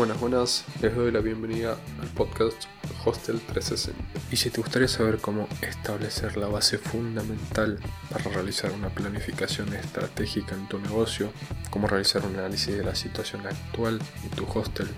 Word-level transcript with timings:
Buenas, 0.00 0.18
buenas, 0.18 0.64
les 0.80 0.96
doy 0.96 1.12
la 1.12 1.20
bienvenida 1.20 1.76
al 2.00 2.08
podcast 2.14 2.64
Hostel 3.04 3.38
360. 3.38 4.02
Y 4.32 4.36
si 4.36 4.48
te 4.48 4.62
gustaría 4.62 4.88
saber 4.88 5.18
cómo 5.18 5.46
establecer 5.60 6.38
la 6.38 6.46
base 6.46 6.78
fundamental 6.78 7.78
para 8.10 8.24
realizar 8.30 8.72
una 8.72 8.88
planificación 8.88 9.74
estratégica 9.74 10.54
en 10.54 10.66
tu 10.68 10.78
negocio, 10.78 11.30
cómo 11.68 11.86
realizar 11.86 12.24
un 12.24 12.34
análisis 12.34 12.78
de 12.78 12.82
la 12.82 12.94
situación 12.94 13.46
actual 13.46 13.98
de 13.98 14.34
tu 14.34 14.46
hostel, 14.58 14.88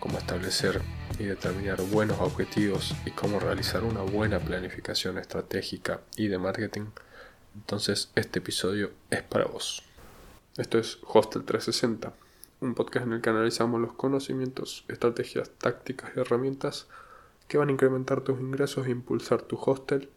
cómo 0.00 0.16
establecer 0.16 0.80
y 1.18 1.24
determinar 1.24 1.82
buenos 1.82 2.18
objetivos 2.18 2.94
y 3.04 3.10
cómo 3.10 3.40
realizar 3.40 3.84
una 3.84 4.00
buena 4.00 4.38
planificación 4.38 5.18
estratégica 5.18 6.00
y 6.16 6.28
de 6.28 6.38
marketing, 6.38 6.86
entonces 7.54 8.10
este 8.14 8.38
episodio 8.38 8.92
es 9.10 9.22
para 9.22 9.44
vos. 9.44 9.82
Esto 10.56 10.78
es 10.78 10.96
Hostel 11.02 11.44
360 11.44 12.21
un 12.62 12.74
podcast 12.74 13.06
en 13.06 13.14
el 13.14 13.20
que 13.20 13.30
analizamos 13.30 13.80
los 13.80 13.92
conocimientos, 13.92 14.84
estrategias, 14.86 15.50
tácticas 15.50 16.12
y 16.14 16.20
herramientas 16.20 16.86
que 17.48 17.58
van 17.58 17.68
a 17.68 17.72
incrementar 17.72 18.20
tus 18.20 18.40
ingresos 18.40 18.86
e 18.86 18.90
impulsar 18.90 19.42
tu 19.42 19.58
hostel 19.60 20.08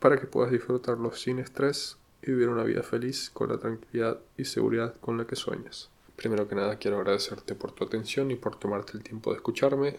para 0.00 0.18
que 0.18 0.26
puedas 0.26 0.50
disfrutarlo 0.50 1.12
sin 1.12 1.38
estrés 1.38 1.96
y 2.20 2.32
vivir 2.32 2.48
una 2.48 2.64
vida 2.64 2.82
feliz 2.82 3.30
con 3.30 3.50
la 3.50 3.58
tranquilidad 3.58 4.18
y 4.36 4.44
seguridad 4.44 4.96
con 5.00 5.16
la 5.16 5.26
que 5.26 5.36
sueñas. 5.36 5.90
Primero 6.16 6.48
que 6.48 6.56
nada 6.56 6.76
quiero 6.76 6.98
agradecerte 6.98 7.54
por 7.54 7.70
tu 7.70 7.84
atención 7.84 8.32
y 8.32 8.34
por 8.34 8.56
tomarte 8.56 8.96
el 8.96 9.04
tiempo 9.04 9.30
de 9.30 9.36
escucharme. 9.36 9.96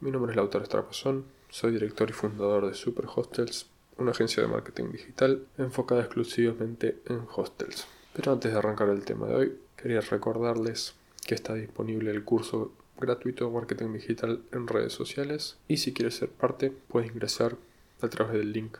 Mi 0.00 0.10
nombre 0.10 0.32
es 0.32 0.36
Lautaro 0.36 0.64
Estrapazón, 0.64 1.24
soy 1.48 1.72
director 1.72 2.08
y 2.10 2.12
fundador 2.12 2.66
de 2.66 2.74
Super 2.74 3.06
Hostels, 3.14 3.66
una 3.96 4.10
agencia 4.10 4.42
de 4.42 4.48
marketing 4.48 4.92
digital 4.92 5.46
enfocada 5.56 6.02
exclusivamente 6.02 6.98
en 7.06 7.22
hostels. 7.34 7.86
Pero 8.12 8.32
antes 8.32 8.52
de 8.52 8.58
arrancar 8.58 8.90
el 8.90 9.04
tema 9.04 9.26
de 9.26 9.34
hoy, 9.34 9.58
quería 9.80 10.00
recordarles 10.00 10.94
que 11.26 11.34
está 11.34 11.54
disponible 11.54 12.10
el 12.10 12.24
curso 12.24 12.72
gratuito 12.98 13.46
de 13.46 13.52
marketing 13.52 13.92
digital 13.92 14.42
en 14.52 14.66
redes 14.66 14.92
sociales 14.92 15.56
y 15.68 15.78
si 15.78 15.94
quieres 15.94 16.16
ser 16.16 16.28
parte 16.28 16.70
puedes 16.70 17.10
ingresar 17.10 17.56
a 18.02 18.08
través 18.08 18.34
del 18.34 18.52
link 18.52 18.76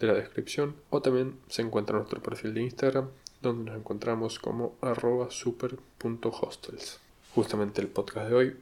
de 0.00 0.08
la 0.08 0.14
descripción 0.14 0.74
o 0.90 1.00
también 1.00 1.38
se 1.48 1.62
encuentra 1.62 1.96
nuestro 1.96 2.20
perfil 2.22 2.52
de 2.52 2.62
Instagram 2.62 3.08
donde 3.40 3.70
nos 3.70 3.78
encontramos 3.78 4.38
como 4.38 4.74
arroba 4.80 5.30
super.hostels. 5.30 6.98
Justamente 7.34 7.80
el 7.80 7.88
podcast 7.88 8.28
de 8.28 8.34
hoy 8.34 8.56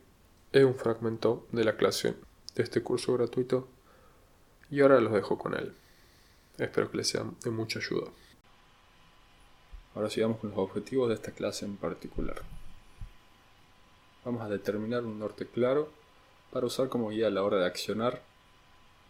es 0.52 0.64
un 0.64 0.74
fragmento 0.74 1.46
de 1.52 1.64
la 1.64 1.76
clase 1.76 2.14
de 2.54 2.62
este 2.62 2.82
curso 2.82 3.14
gratuito 3.14 3.68
y 4.70 4.80
ahora 4.80 5.00
los 5.00 5.12
dejo 5.12 5.38
con 5.38 5.54
él. 5.54 5.72
Espero 6.58 6.90
que 6.90 6.98
les 6.98 7.08
sea 7.08 7.24
de 7.42 7.50
mucha 7.50 7.78
ayuda. 7.78 8.08
Ahora 9.94 10.08
sigamos 10.08 10.38
con 10.38 10.50
los 10.50 10.58
objetivos 10.58 11.08
de 11.08 11.14
esta 11.14 11.32
clase 11.32 11.64
en 11.64 11.76
particular. 11.76 12.42
Vamos 14.24 14.42
a 14.42 14.48
determinar 14.48 15.04
un 15.04 15.18
norte 15.18 15.46
claro 15.46 15.90
para 16.50 16.66
usar 16.66 16.88
como 16.88 17.10
guía 17.10 17.26
a 17.26 17.30
la 17.30 17.42
hora 17.42 17.58
de 17.58 17.66
accionar 17.66 18.22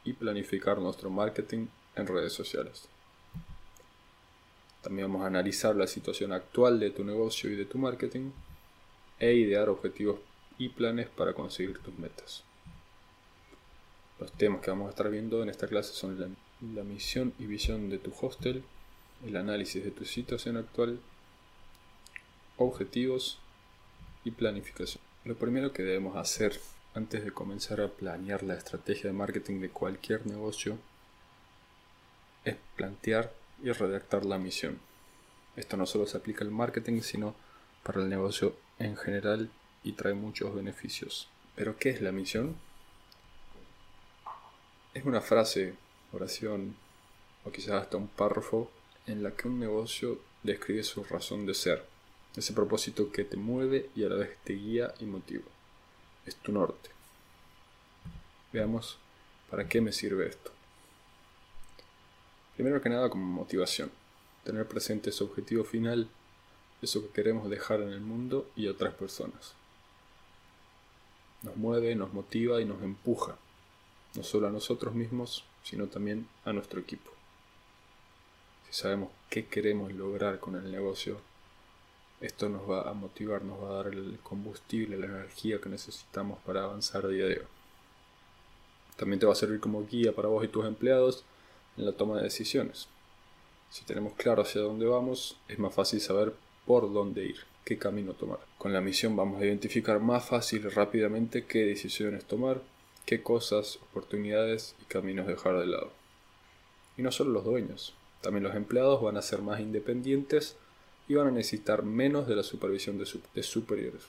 y 0.04 0.14
planificar 0.14 0.78
nuestro 0.78 1.10
marketing 1.10 1.66
en 1.94 2.06
redes 2.06 2.32
sociales. 2.32 2.88
También 4.82 5.06
vamos 5.08 5.24
a 5.24 5.28
analizar 5.28 5.76
la 5.76 5.86
situación 5.86 6.32
actual 6.32 6.80
de 6.80 6.90
tu 6.90 7.04
negocio 7.04 7.50
y 7.50 7.54
de 7.54 7.64
tu 7.64 7.78
marketing 7.78 8.32
e 9.20 9.34
idear 9.34 9.68
objetivos 9.68 10.18
y 10.58 10.70
planes 10.70 11.08
para 11.08 11.34
conseguir 11.34 11.78
tus 11.78 11.96
metas. 11.98 12.42
Los 14.18 14.32
temas 14.32 14.60
que 14.60 14.70
vamos 14.70 14.88
a 14.88 14.90
estar 14.90 15.08
viendo 15.10 15.42
en 15.42 15.48
esta 15.48 15.68
clase 15.68 15.92
son 15.92 16.18
la, 16.18 16.28
la 16.74 16.82
misión 16.82 17.32
y 17.38 17.46
visión 17.46 17.90
de 17.90 17.98
tu 17.98 18.12
hostel, 18.20 18.64
el 19.26 19.36
análisis 19.36 19.84
de 19.84 19.90
tu 19.90 20.04
situación 20.04 20.56
actual, 20.56 21.00
objetivos 22.56 23.38
y 24.24 24.32
planificación. 24.32 25.02
Lo 25.24 25.36
primero 25.36 25.72
que 25.72 25.82
debemos 25.82 26.16
hacer 26.16 26.60
antes 26.94 27.24
de 27.24 27.30
comenzar 27.30 27.80
a 27.80 27.88
planear 27.88 28.42
la 28.42 28.54
estrategia 28.54 29.04
de 29.04 29.16
marketing 29.16 29.60
de 29.60 29.70
cualquier 29.70 30.26
negocio 30.26 30.78
es 32.44 32.56
plantear 32.76 33.32
y 33.62 33.70
redactar 33.70 34.24
la 34.24 34.38
misión. 34.38 34.80
Esto 35.56 35.76
no 35.76 35.86
solo 35.86 36.06
se 36.06 36.16
aplica 36.16 36.44
al 36.44 36.50
marketing, 36.50 37.00
sino 37.02 37.34
para 37.82 38.00
el 38.00 38.08
negocio 38.08 38.56
en 38.78 38.96
general 38.96 39.50
y 39.84 39.92
trae 39.92 40.14
muchos 40.14 40.54
beneficios. 40.54 41.28
Pero 41.54 41.76
¿qué 41.76 41.90
es 41.90 42.00
la 42.00 42.12
misión? 42.12 42.56
Es 44.94 45.04
una 45.04 45.20
frase, 45.20 45.74
oración 46.12 46.74
o 47.44 47.50
quizás 47.50 47.82
hasta 47.82 47.96
un 47.96 48.08
párrafo 48.08 48.70
en 49.06 49.22
la 49.22 49.32
que 49.32 49.48
un 49.48 49.58
negocio 49.58 50.20
describe 50.42 50.82
su 50.82 51.04
razón 51.04 51.46
de 51.46 51.54
ser 51.54 51.86
ese 52.36 52.52
propósito 52.52 53.12
que 53.12 53.24
te 53.24 53.36
mueve 53.36 53.90
y 53.94 54.04
a 54.04 54.08
la 54.08 54.16
vez 54.16 54.38
te 54.44 54.54
guía 54.54 54.94
y 55.00 55.04
motiva. 55.04 55.44
Es 56.24 56.36
tu 56.36 56.52
norte. 56.52 56.90
Veamos 58.52 58.98
para 59.50 59.68
qué 59.68 59.80
me 59.80 59.92
sirve 59.92 60.28
esto. 60.28 60.50
Primero 62.54 62.80
que 62.80 62.88
nada 62.88 63.10
como 63.10 63.24
motivación. 63.24 63.90
Tener 64.44 64.66
presente 64.66 65.10
ese 65.10 65.24
objetivo 65.24 65.64
final, 65.64 66.08
eso 66.80 67.02
que 67.02 67.12
queremos 67.12 67.48
dejar 67.50 67.80
en 67.80 67.90
el 67.90 68.00
mundo 68.00 68.50
y 68.56 68.66
a 68.66 68.70
otras 68.70 68.94
personas. 68.94 69.54
Nos 71.42 71.56
mueve, 71.56 71.94
nos 71.94 72.12
motiva 72.12 72.60
y 72.60 72.64
nos 72.64 72.82
empuja, 72.82 73.36
no 74.14 74.22
solo 74.22 74.46
a 74.48 74.50
nosotros 74.50 74.94
mismos, 74.94 75.44
sino 75.64 75.86
también 75.86 76.28
a 76.44 76.52
nuestro 76.52 76.80
equipo. 76.80 77.10
Si 78.72 78.80
sabemos 78.80 79.10
qué 79.28 79.44
queremos 79.48 79.92
lograr 79.92 80.40
con 80.40 80.56
el 80.56 80.72
negocio, 80.72 81.20
esto 82.22 82.48
nos 82.48 82.62
va 82.62 82.88
a 82.88 82.94
motivar, 82.94 83.42
nos 83.42 83.62
va 83.62 83.68
a 83.68 83.82
dar 83.82 83.88
el 83.88 84.18
combustible, 84.22 84.96
la 84.96 85.04
energía 85.04 85.60
que 85.60 85.68
necesitamos 85.68 86.38
para 86.46 86.64
avanzar 86.64 87.06
día 87.06 87.26
a 87.26 87.28
día. 87.28 87.42
También 88.96 89.20
te 89.20 89.26
va 89.26 89.32
a 89.32 89.36
servir 89.36 89.60
como 89.60 89.86
guía 89.86 90.14
para 90.14 90.28
vos 90.28 90.42
y 90.42 90.48
tus 90.48 90.64
empleados 90.64 91.22
en 91.76 91.84
la 91.84 91.92
toma 91.92 92.16
de 92.16 92.22
decisiones. 92.22 92.88
Si 93.68 93.84
tenemos 93.84 94.14
claro 94.14 94.40
hacia 94.40 94.62
dónde 94.62 94.86
vamos, 94.86 95.36
es 95.48 95.58
más 95.58 95.74
fácil 95.74 96.00
saber 96.00 96.32
por 96.64 96.90
dónde 96.94 97.26
ir, 97.26 97.40
qué 97.66 97.76
camino 97.76 98.14
tomar. 98.14 98.38
Con 98.56 98.72
la 98.72 98.80
misión 98.80 99.14
vamos 99.14 99.42
a 99.42 99.44
identificar 99.44 100.00
más 100.00 100.24
fácil 100.24 100.64
y 100.64 100.68
rápidamente 100.68 101.44
qué 101.44 101.66
decisiones 101.66 102.24
tomar, 102.24 102.62
qué 103.04 103.22
cosas, 103.22 103.78
oportunidades 103.90 104.74
y 104.80 104.86
caminos 104.86 105.26
dejar 105.26 105.58
de 105.58 105.66
lado. 105.66 105.92
Y 106.96 107.02
no 107.02 107.12
solo 107.12 107.32
los 107.32 107.44
dueños, 107.44 107.94
también 108.22 108.44
los 108.44 108.54
empleados 108.54 109.02
van 109.02 109.16
a 109.16 109.22
ser 109.22 109.42
más 109.42 109.60
independientes 109.60 110.56
y 111.08 111.14
van 111.14 111.26
a 111.26 111.32
necesitar 111.32 111.82
menos 111.82 112.26
de 112.26 112.36
la 112.36 112.44
supervisión 112.44 112.96
de, 112.96 113.42
superiores, 113.42 114.02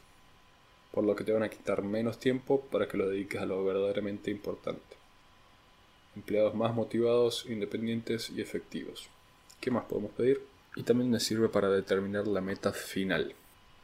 por 0.91 1.03
lo 1.03 1.15
que 1.15 1.23
te 1.23 1.33
van 1.33 1.43
a 1.43 1.49
quitar 1.49 1.81
menos 1.81 2.19
tiempo 2.19 2.61
para 2.71 2.87
que 2.87 2.97
lo 2.97 3.09
dediques 3.09 3.41
a 3.41 3.45
lo 3.45 3.65
verdaderamente 3.65 4.29
importante. 4.29 4.95
Empleados 6.15 6.53
más 6.53 6.75
motivados, 6.75 7.47
independientes 7.49 8.29
y 8.29 8.41
efectivos. 8.41 9.09
¿Qué 9.59 9.71
más 9.71 9.85
podemos 9.85 10.11
pedir? 10.11 10.41
Y 10.75 10.83
también 10.83 11.09
nos 11.09 11.23
sirve 11.23 11.49
para 11.49 11.69
determinar 11.69 12.27
la 12.27 12.41
meta 12.41 12.71
final, 12.71 13.33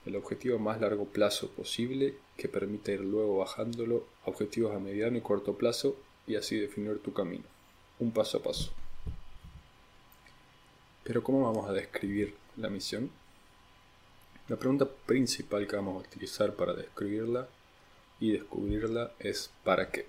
el 0.05 0.15
objetivo 0.15 0.57
a 0.57 0.59
más 0.59 0.79
largo 0.79 1.05
plazo 1.05 1.49
posible 1.49 2.15
que 2.37 2.47
permita 2.47 2.91
ir 2.91 3.01
luego 3.01 3.39
bajándolo 3.39 4.05
a 4.25 4.29
objetivos 4.29 4.75
a 4.75 4.79
mediano 4.79 5.17
y 5.17 5.21
corto 5.21 5.57
plazo 5.57 5.95
y 6.27 6.35
así 6.35 6.57
definir 6.57 6.99
tu 6.99 7.13
camino, 7.13 7.45
un 7.99 8.11
paso 8.11 8.37
a 8.37 8.43
paso. 8.43 8.71
Pero 11.09 11.23
¿cómo 11.23 11.51
vamos 11.51 11.67
a 11.67 11.73
describir 11.73 12.35
la 12.55 12.69
misión? 12.69 13.09
La 14.47 14.57
pregunta 14.57 14.87
principal 15.07 15.65
que 15.65 15.75
vamos 15.75 15.95
a 15.95 16.07
utilizar 16.07 16.53
para 16.53 16.73
describirla 16.73 17.47
y 18.19 18.33
descubrirla 18.33 19.11
es 19.17 19.49
¿para 19.63 19.89
qué? 19.89 20.05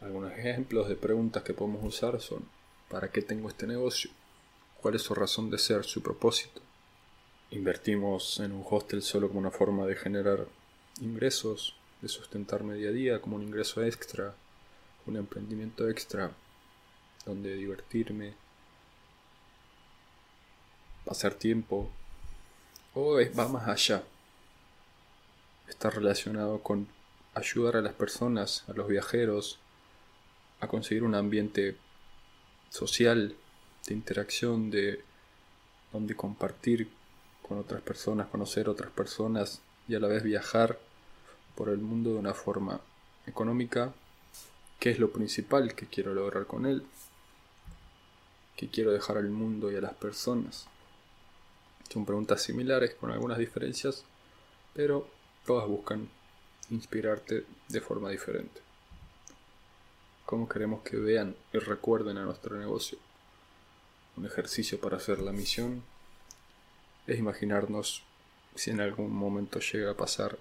Algunos 0.00 0.32
ejemplos 0.32 0.88
de 0.88 0.96
preguntas 0.96 1.44
que 1.44 1.54
podemos 1.54 1.84
usar 1.84 2.20
son 2.20 2.44
¿para 2.88 3.12
qué 3.12 3.22
tengo 3.22 3.48
este 3.48 3.68
negocio? 3.68 4.10
¿Cuál 4.82 4.96
es 4.96 5.02
su 5.02 5.14
razón 5.14 5.50
de 5.50 5.58
ser, 5.58 5.84
su 5.84 6.02
propósito? 6.02 6.60
¿Invertimos 7.52 8.40
en 8.40 8.50
un 8.50 8.64
hostel 8.68 9.02
solo 9.02 9.28
como 9.28 9.38
una 9.38 9.52
forma 9.52 9.86
de 9.86 9.94
generar 9.94 10.48
ingresos, 11.00 11.76
de 12.02 12.08
sustentarme 12.08 12.74
día 12.74 12.88
a 12.88 12.92
día 12.92 13.20
como 13.20 13.36
un 13.36 13.44
ingreso 13.44 13.84
extra, 13.84 14.34
un 15.06 15.16
emprendimiento 15.16 15.88
extra, 15.88 16.32
donde 17.24 17.54
divertirme, 17.54 18.34
pasar 21.10 21.34
tiempo, 21.34 21.90
o 22.94 23.16
va 23.36 23.48
más 23.48 23.66
allá. 23.66 24.04
Está 25.68 25.90
relacionado 25.90 26.62
con 26.62 26.86
ayudar 27.34 27.74
a 27.74 27.80
las 27.80 27.94
personas, 27.94 28.62
a 28.68 28.74
los 28.74 28.86
viajeros, 28.86 29.58
a 30.60 30.68
conseguir 30.68 31.02
un 31.02 31.16
ambiente 31.16 31.76
social, 32.68 33.34
de 33.88 33.94
interacción, 33.94 34.70
de 34.70 35.02
donde 35.92 36.14
compartir 36.14 36.88
con 37.42 37.58
otras 37.58 37.82
personas, 37.82 38.28
conocer 38.28 38.68
otras 38.68 38.92
personas 38.92 39.62
y 39.88 39.96
a 39.96 39.98
la 39.98 40.06
vez 40.06 40.22
viajar 40.22 40.78
por 41.56 41.70
el 41.70 41.78
mundo 41.78 42.10
de 42.12 42.18
una 42.20 42.34
forma 42.34 42.80
económica, 43.26 43.92
qué 44.78 44.90
es 44.90 45.00
lo 45.00 45.10
principal 45.10 45.74
que 45.74 45.86
quiero 45.86 46.14
lograr 46.14 46.46
con 46.46 46.66
él, 46.66 46.84
que 48.54 48.68
quiero 48.68 48.92
dejar 48.92 49.16
al 49.16 49.30
mundo 49.30 49.72
y 49.72 49.74
a 49.74 49.80
las 49.80 49.94
personas. 49.94 50.68
Son 51.92 52.06
preguntas 52.06 52.42
similares 52.42 52.94
con 52.94 53.10
algunas 53.10 53.38
diferencias, 53.38 54.04
pero 54.74 55.08
todas 55.44 55.66
buscan 55.66 56.08
inspirarte 56.70 57.44
de 57.68 57.80
forma 57.80 58.10
diferente. 58.10 58.60
¿Cómo 60.24 60.48
queremos 60.48 60.82
que 60.82 60.96
vean 60.96 61.34
y 61.52 61.58
recuerden 61.58 62.16
a 62.18 62.24
nuestro 62.24 62.56
negocio? 62.56 62.98
Un 64.16 64.26
ejercicio 64.26 64.80
para 64.80 64.98
hacer 64.98 65.18
la 65.18 65.32
misión 65.32 65.82
es 67.08 67.18
imaginarnos 67.18 68.04
si 68.54 68.70
en 68.70 68.80
algún 68.80 69.12
momento 69.12 69.58
llega 69.58 69.90
a 69.90 69.96
pasar 69.96 70.38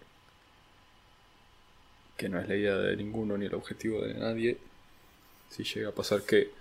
que 2.17 2.29
no 2.29 2.39
es 2.39 2.47
la 2.47 2.55
idea 2.55 2.75
de 2.75 2.95
ninguno 2.97 3.37
ni 3.37 3.45
el 3.45 3.55
objetivo 3.55 4.01
de 4.01 4.13
nadie, 4.13 4.57
si 5.49 5.63
llega 5.63 5.89
a 5.89 5.93
pasar 5.93 6.21
que 6.21 6.51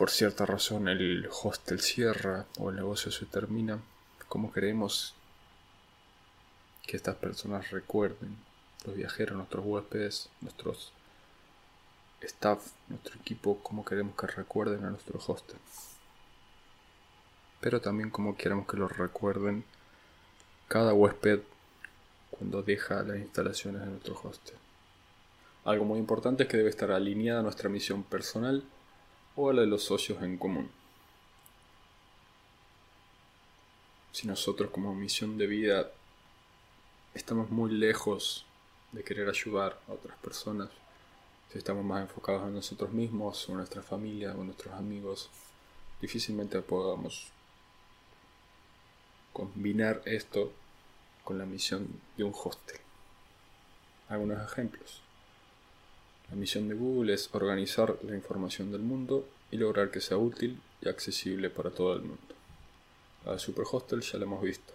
por 0.00 0.08
cierta 0.08 0.46
razón 0.46 0.88
el 0.88 1.28
hostel 1.30 1.78
cierra 1.78 2.46
o 2.58 2.70
el 2.70 2.76
negocio 2.76 3.12
se 3.12 3.26
termina, 3.26 3.82
¿cómo 4.28 4.50
queremos 4.50 5.12
que 6.86 6.96
estas 6.96 7.16
personas 7.16 7.70
recuerden, 7.70 8.34
los 8.86 8.96
viajeros, 8.96 9.36
nuestros 9.36 9.62
huéspedes, 9.62 10.30
nuestros 10.40 10.94
staff, 12.22 12.66
nuestro 12.88 13.20
equipo, 13.20 13.58
cómo 13.62 13.84
queremos 13.84 14.16
que 14.16 14.26
recuerden 14.26 14.86
a 14.86 14.88
nuestro 14.88 15.20
hostel? 15.26 15.58
Pero 17.60 17.82
también 17.82 18.08
cómo 18.08 18.38
queremos 18.38 18.66
que 18.66 18.78
lo 18.78 18.88
recuerden 18.88 19.64
cada 20.68 20.94
huésped 20.94 21.40
cuando 22.30 22.62
deja 22.62 23.02
las 23.02 23.18
instalaciones 23.18 23.82
de 23.82 23.88
nuestro 23.88 24.18
hostel. 24.24 24.56
Algo 25.66 25.84
muy 25.84 25.98
importante 25.98 26.44
es 26.44 26.48
que 26.48 26.56
debe 26.56 26.70
estar 26.70 26.90
alineada 26.90 27.42
nuestra 27.42 27.68
misión 27.68 28.02
personal 28.02 28.64
o 29.36 29.50
a 29.50 29.52
la 29.52 29.62
de 29.62 29.66
los 29.66 29.84
socios 29.84 30.22
en 30.22 30.36
común. 30.36 30.70
Si 34.12 34.26
nosotros 34.26 34.70
como 34.70 34.94
misión 34.94 35.38
de 35.38 35.46
vida 35.46 35.90
estamos 37.14 37.50
muy 37.50 37.70
lejos 37.70 38.44
de 38.92 39.04
querer 39.04 39.28
ayudar 39.28 39.80
a 39.88 39.92
otras 39.92 40.18
personas, 40.18 40.68
si 41.50 41.58
estamos 41.58 41.84
más 41.84 42.02
enfocados 42.02 42.46
en 42.46 42.54
nosotros 42.54 42.90
mismos 42.90 43.48
o 43.48 43.52
en 43.52 43.58
nuestra 43.58 43.82
familia 43.82 44.34
o 44.34 44.40
en 44.40 44.46
nuestros 44.46 44.74
amigos, 44.74 45.30
difícilmente 46.00 46.60
podamos 46.62 47.28
combinar 49.32 50.02
esto 50.04 50.52
con 51.24 51.38
la 51.38 51.46
misión 51.46 51.88
de 52.16 52.24
un 52.24 52.34
hostel. 52.34 52.80
Algunos 54.08 54.42
ejemplos. 54.50 55.02
La 56.30 56.36
misión 56.36 56.68
de 56.68 56.76
Google 56.76 57.12
es 57.12 57.28
organizar 57.32 57.98
la 58.04 58.14
información 58.14 58.70
del 58.70 58.82
mundo 58.82 59.26
y 59.50 59.56
lograr 59.56 59.90
que 59.90 60.00
sea 60.00 60.16
útil 60.16 60.60
y 60.80 60.88
accesible 60.88 61.50
para 61.50 61.70
todo 61.70 61.92
el 61.94 62.02
mundo. 62.02 62.34
La 63.26 63.32
de 63.32 63.40
Superhostel 63.40 64.00
ya 64.00 64.16
la 64.16 64.26
hemos 64.26 64.40
visto, 64.40 64.72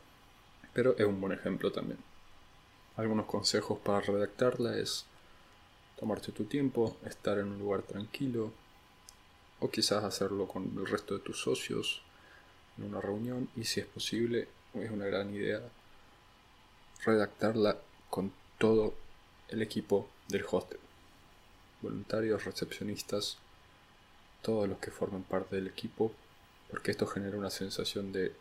pero 0.74 0.98
es 0.98 1.06
un 1.06 1.22
buen 1.22 1.32
ejemplo 1.32 1.72
también. 1.72 1.98
Algunos 2.98 3.26
consejos 3.26 3.80
para 3.80 4.02
redactarla 4.02 4.78
es 4.78 5.06
tomarte 5.98 6.34
tu 6.34 6.44
tiempo, 6.44 6.98
estar 7.06 7.40
en 7.40 7.48
un 7.48 7.60
lugar 7.60 7.84
tranquilo, 7.84 8.52
o 9.62 9.72
quizás 9.72 10.04
hacerlo 10.04 10.50
con 10.50 10.74
el 10.78 10.86
resto 10.86 11.14
de 11.14 11.22
tus 11.22 11.40
socios 11.40 12.02
en 12.78 12.84
una 12.84 13.00
reunión 13.00 13.48
y 13.56 13.64
si 13.64 13.80
es 13.80 13.86
posible, 13.86 14.50
es 14.74 14.92
una 14.92 15.06
gran 15.06 15.34
idea 15.34 15.62
redactarla 17.06 17.78
con 18.10 18.34
todo 18.58 18.94
el 19.48 19.62
equipo 19.62 20.10
del 20.28 20.44
hostel 20.52 20.80
voluntarios, 21.82 22.46
recepcionistas, 22.46 23.38
todos 24.42 24.70
los 24.70 24.78
que 24.80 24.92
forman 24.92 25.24
parte 25.24 25.56
del 25.56 25.68
equipo, 25.68 26.12
porque 26.70 26.92
esto 26.92 27.08
genera 27.08 27.38
una 27.38 27.50
sensación 27.50 28.12
de 28.12 28.34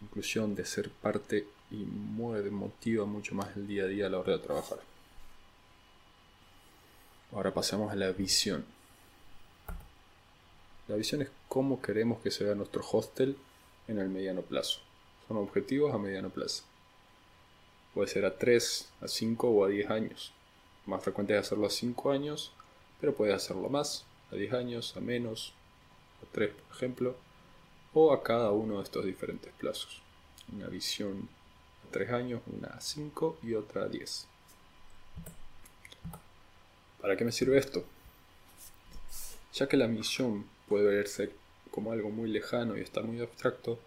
inclusión, 0.00 0.54
de 0.54 0.64
ser 0.64 0.90
parte 0.90 1.46
y 1.70 1.76
mueve, 1.76 2.50
motiva 2.50 3.04
mucho 3.04 3.34
más 3.34 3.56
el 3.56 3.66
día 3.66 3.84
a 3.84 3.86
día 3.86 4.06
a 4.06 4.10
la 4.10 4.18
hora 4.18 4.32
de 4.32 4.38
trabajar. 4.38 4.78
Ahora 7.32 7.52
pasamos 7.52 7.90
a 7.92 7.96
la 7.96 8.12
visión. 8.12 8.64
La 10.86 10.96
visión 10.96 11.22
es 11.22 11.30
cómo 11.48 11.80
queremos 11.80 12.20
que 12.20 12.30
se 12.30 12.44
vea 12.44 12.54
nuestro 12.54 12.84
hostel 12.92 13.36
en 13.88 13.98
el 13.98 14.08
mediano 14.08 14.42
plazo. 14.42 14.80
Son 15.26 15.38
objetivos 15.38 15.94
a 15.94 15.98
mediano 15.98 16.30
plazo. 16.30 16.62
Puede 17.94 18.08
ser 18.08 18.24
a 18.24 18.36
3, 18.36 18.88
a 19.00 19.08
5 19.08 19.48
o 19.48 19.64
a 19.64 19.68
10 19.68 19.90
años. 19.90 20.32
Más 20.86 21.02
frecuente 21.02 21.34
es 21.34 21.40
hacerlo 21.40 21.66
a 21.66 21.70
5 21.70 22.10
años 22.10 22.52
pero 23.04 23.14
puede 23.14 23.34
hacerlo 23.34 23.68
más, 23.68 24.06
a 24.32 24.34
10 24.34 24.54
años, 24.54 24.96
a 24.96 25.00
menos, 25.00 25.52
a 26.22 26.32
3 26.32 26.54
por 26.54 26.74
ejemplo, 26.74 27.14
o 27.92 28.14
a 28.14 28.22
cada 28.22 28.50
uno 28.50 28.78
de 28.78 28.84
estos 28.84 29.04
diferentes 29.04 29.52
plazos. 29.58 30.00
Una 30.50 30.68
visión 30.68 31.28
a 31.86 31.92
3 31.92 32.10
años, 32.12 32.40
una 32.46 32.68
a 32.68 32.80
5 32.80 33.40
y 33.42 33.52
otra 33.52 33.82
a 33.82 33.88
10. 33.88 34.26
¿Para 37.02 37.14
qué 37.14 37.26
me 37.26 37.32
sirve 37.32 37.58
esto? 37.58 37.84
Ya 39.52 39.68
que 39.68 39.76
la 39.76 39.86
misión 39.86 40.46
puede 40.66 40.86
verse 40.86 41.30
como 41.70 41.92
algo 41.92 42.08
muy 42.08 42.30
lejano 42.30 42.78
y 42.78 42.80
está 42.80 43.02
muy 43.02 43.20
abstracto, 43.20 43.78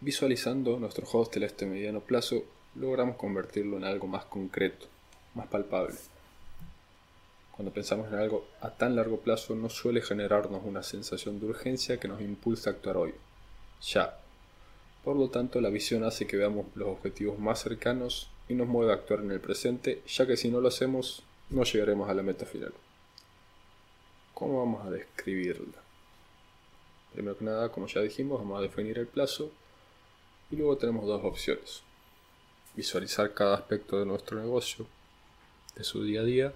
visualizando 0.00 0.80
nuestro 0.80 1.06
hostel 1.08 1.44
a 1.44 1.46
este 1.46 1.66
mediano 1.66 2.00
plazo, 2.00 2.42
logramos 2.74 3.14
convertirlo 3.14 3.76
en 3.76 3.84
algo 3.84 4.08
más 4.08 4.24
concreto, 4.24 4.86
más 5.36 5.46
palpable. 5.46 5.94
Cuando 7.62 7.74
pensamos 7.74 8.08
en 8.08 8.18
algo 8.18 8.44
a 8.60 8.70
tan 8.70 8.96
largo 8.96 9.20
plazo 9.20 9.54
no 9.54 9.70
suele 9.70 10.02
generarnos 10.02 10.64
una 10.64 10.82
sensación 10.82 11.38
de 11.38 11.46
urgencia 11.46 12.00
que 12.00 12.08
nos 12.08 12.20
impulsa 12.20 12.70
a 12.70 12.72
actuar 12.72 12.96
hoy, 12.96 13.14
ya. 13.80 14.18
Por 15.04 15.14
lo 15.14 15.30
tanto, 15.30 15.60
la 15.60 15.70
visión 15.70 16.02
hace 16.02 16.26
que 16.26 16.36
veamos 16.36 16.66
los 16.74 16.88
objetivos 16.88 17.38
más 17.38 17.62
cercanos 17.62 18.28
y 18.48 18.54
nos 18.54 18.66
mueve 18.66 18.90
a 18.90 18.96
actuar 18.96 19.20
en 19.20 19.30
el 19.30 19.38
presente, 19.38 20.02
ya 20.08 20.26
que 20.26 20.36
si 20.36 20.50
no 20.50 20.60
lo 20.60 20.66
hacemos, 20.66 21.22
no 21.50 21.62
llegaremos 21.62 22.10
a 22.10 22.14
la 22.14 22.24
meta 22.24 22.46
final. 22.46 22.74
¿Cómo 24.34 24.58
vamos 24.58 24.84
a 24.84 24.90
describirla? 24.90 25.78
Primero 27.12 27.38
que 27.38 27.44
nada, 27.44 27.70
como 27.70 27.86
ya 27.86 28.00
dijimos, 28.00 28.40
vamos 28.40 28.58
a 28.58 28.62
definir 28.62 28.98
el 28.98 29.06
plazo 29.06 29.52
y 30.50 30.56
luego 30.56 30.78
tenemos 30.78 31.06
dos 31.06 31.24
opciones. 31.24 31.84
Visualizar 32.74 33.34
cada 33.34 33.54
aspecto 33.54 34.00
de 34.00 34.06
nuestro 34.06 34.40
negocio, 34.40 34.84
de 35.76 35.84
su 35.84 36.02
día 36.02 36.22
a 36.22 36.24
día, 36.24 36.52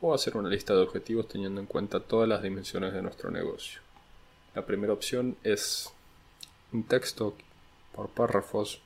o 0.00 0.14
hacer 0.14 0.36
una 0.36 0.48
lista 0.48 0.74
de 0.74 0.82
objetivos 0.82 1.28
teniendo 1.28 1.60
en 1.60 1.66
cuenta 1.66 2.00
todas 2.00 2.28
las 2.28 2.42
dimensiones 2.42 2.92
de 2.92 3.02
nuestro 3.02 3.30
negocio. 3.30 3.80
La 4.54 4.64
primera 4.64 4.92
opción 4.92 5.36
es 5.42 5.92
un 6.72 6.84
texto 6.84 7.34
por 7.94 8.08
párrafos 8.08 8.80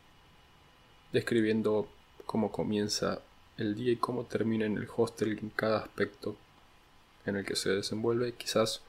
describiendo 1.13 1.89
cómo 2.27 2.53
comienza 2.53 3.21
el 3.57 3.75
día 3.75 3.93
y 3.93 3.97
cómo 3.97 4.25
termina 4.25 4.67
en 4.67 4.77
el 4.77 4.89
hostel 4.97 5.39
en 5.41 5.51
cada 5.51 5.81
aspecto 5.81 6.37
en 7.27 7.37
el 7.37 7.45
que 7.45 7.57
se 7.57 7.71
desenvuelve, 7.71 8.33
quizás 8.33 8.83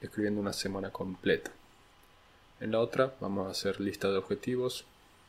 escribiendo 0.00 0.40
una 0.40 0.52
semana 0.52 0.90
completa. 0.90 1.50
En 2.60 2.72
la 2.72 2.80
otra 2.80 3.14
vamos 3.20 3.46
a 3.46 3.50
hacer 3.50 3.80
lista 3.80 4.10
de 4.10 4.18
objetivos 4.18 4.84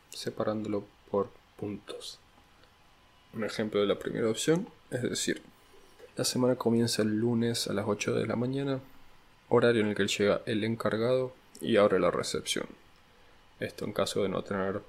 separándolo 0.09 0.85
por 1.09 1.29
puntos. 1.57 2.19
Un 3.33 3.43
ejemplo 3.43 3.81
de 3.81 3.87
la 3.87 3.99
primera 3.99 4.29
opción 4.29 4.69
es 4.91 5.01
decir, 5.01 5.41
la 6.15 6.23
semana 6.23 6.55
comienza 6.55 7.01
el 7.01 7.19
lunes 7.19 7.67
a 7.67 7.73
las 7.73 7.85
8 7.87 8.13
de 8.13 8.25
la 8.25 8.37
mañana, 8.37 8.79
horario 9.49 9.81
en 9.81 9.89
el 9.89 9.95
que 9.95 10.07
llega 10.07 10.41
el 10.45 10.63
encargado 10.63 11.33
y 11.59 11.75
abre 11.75 11.99
la 11.99 12.09
recepción. 12.09 12.67
Esto 13.59 13.83
en 13.83 13.91
caso 13.91 14.23
de 14.23 14.29
no 14.29 14.41
tener 14.41 14.81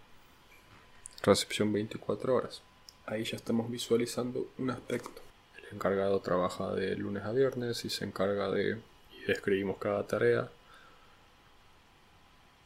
recepción 1.23 1.73
24 1.73 2.35
horas. 2.35 2.63
Ahí 3.07 3.25
ya 3.25 3.37
estamos 3.37 3.69
visualizando 3.71 4.49
un 4.59 4.71
aspecto. 4.71 5.21
El 5.59 5.75
encargado 5.75 6.21
trabaja 6.21 6.73
de 6.73 6.95
lunes 6.95 7.25
a 7.25 7.33
viernes 7.33 7.85
y 7.85 7.91
se 7.91 8.05
encarga 8.05 8.49
de... 8.51 8.79
y 9.13 9.25
describimos 9.27 9.79
cada 9.79 10.07
tarea. 10.07 10.49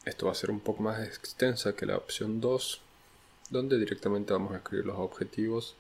Esto 0.05 0.27
va 0.27 0.33
a 0.33 0.35
ser 0.35 0.51
un 0.51 0.61
poco 0.61 0.83
más 0.83 1.03
extensa 1.07 1.75
que 1.75 1.87
la 1.87 1.97
opción 1.97 2.43
2, 2.43 2.81
donde 3.49 3.79
directamente 3.79 4.35
vamos 4.35 4.53
a 4.53 4.57
escribir 4.57 4.85
los 4.85 4.99
objetivos 4.99 5.77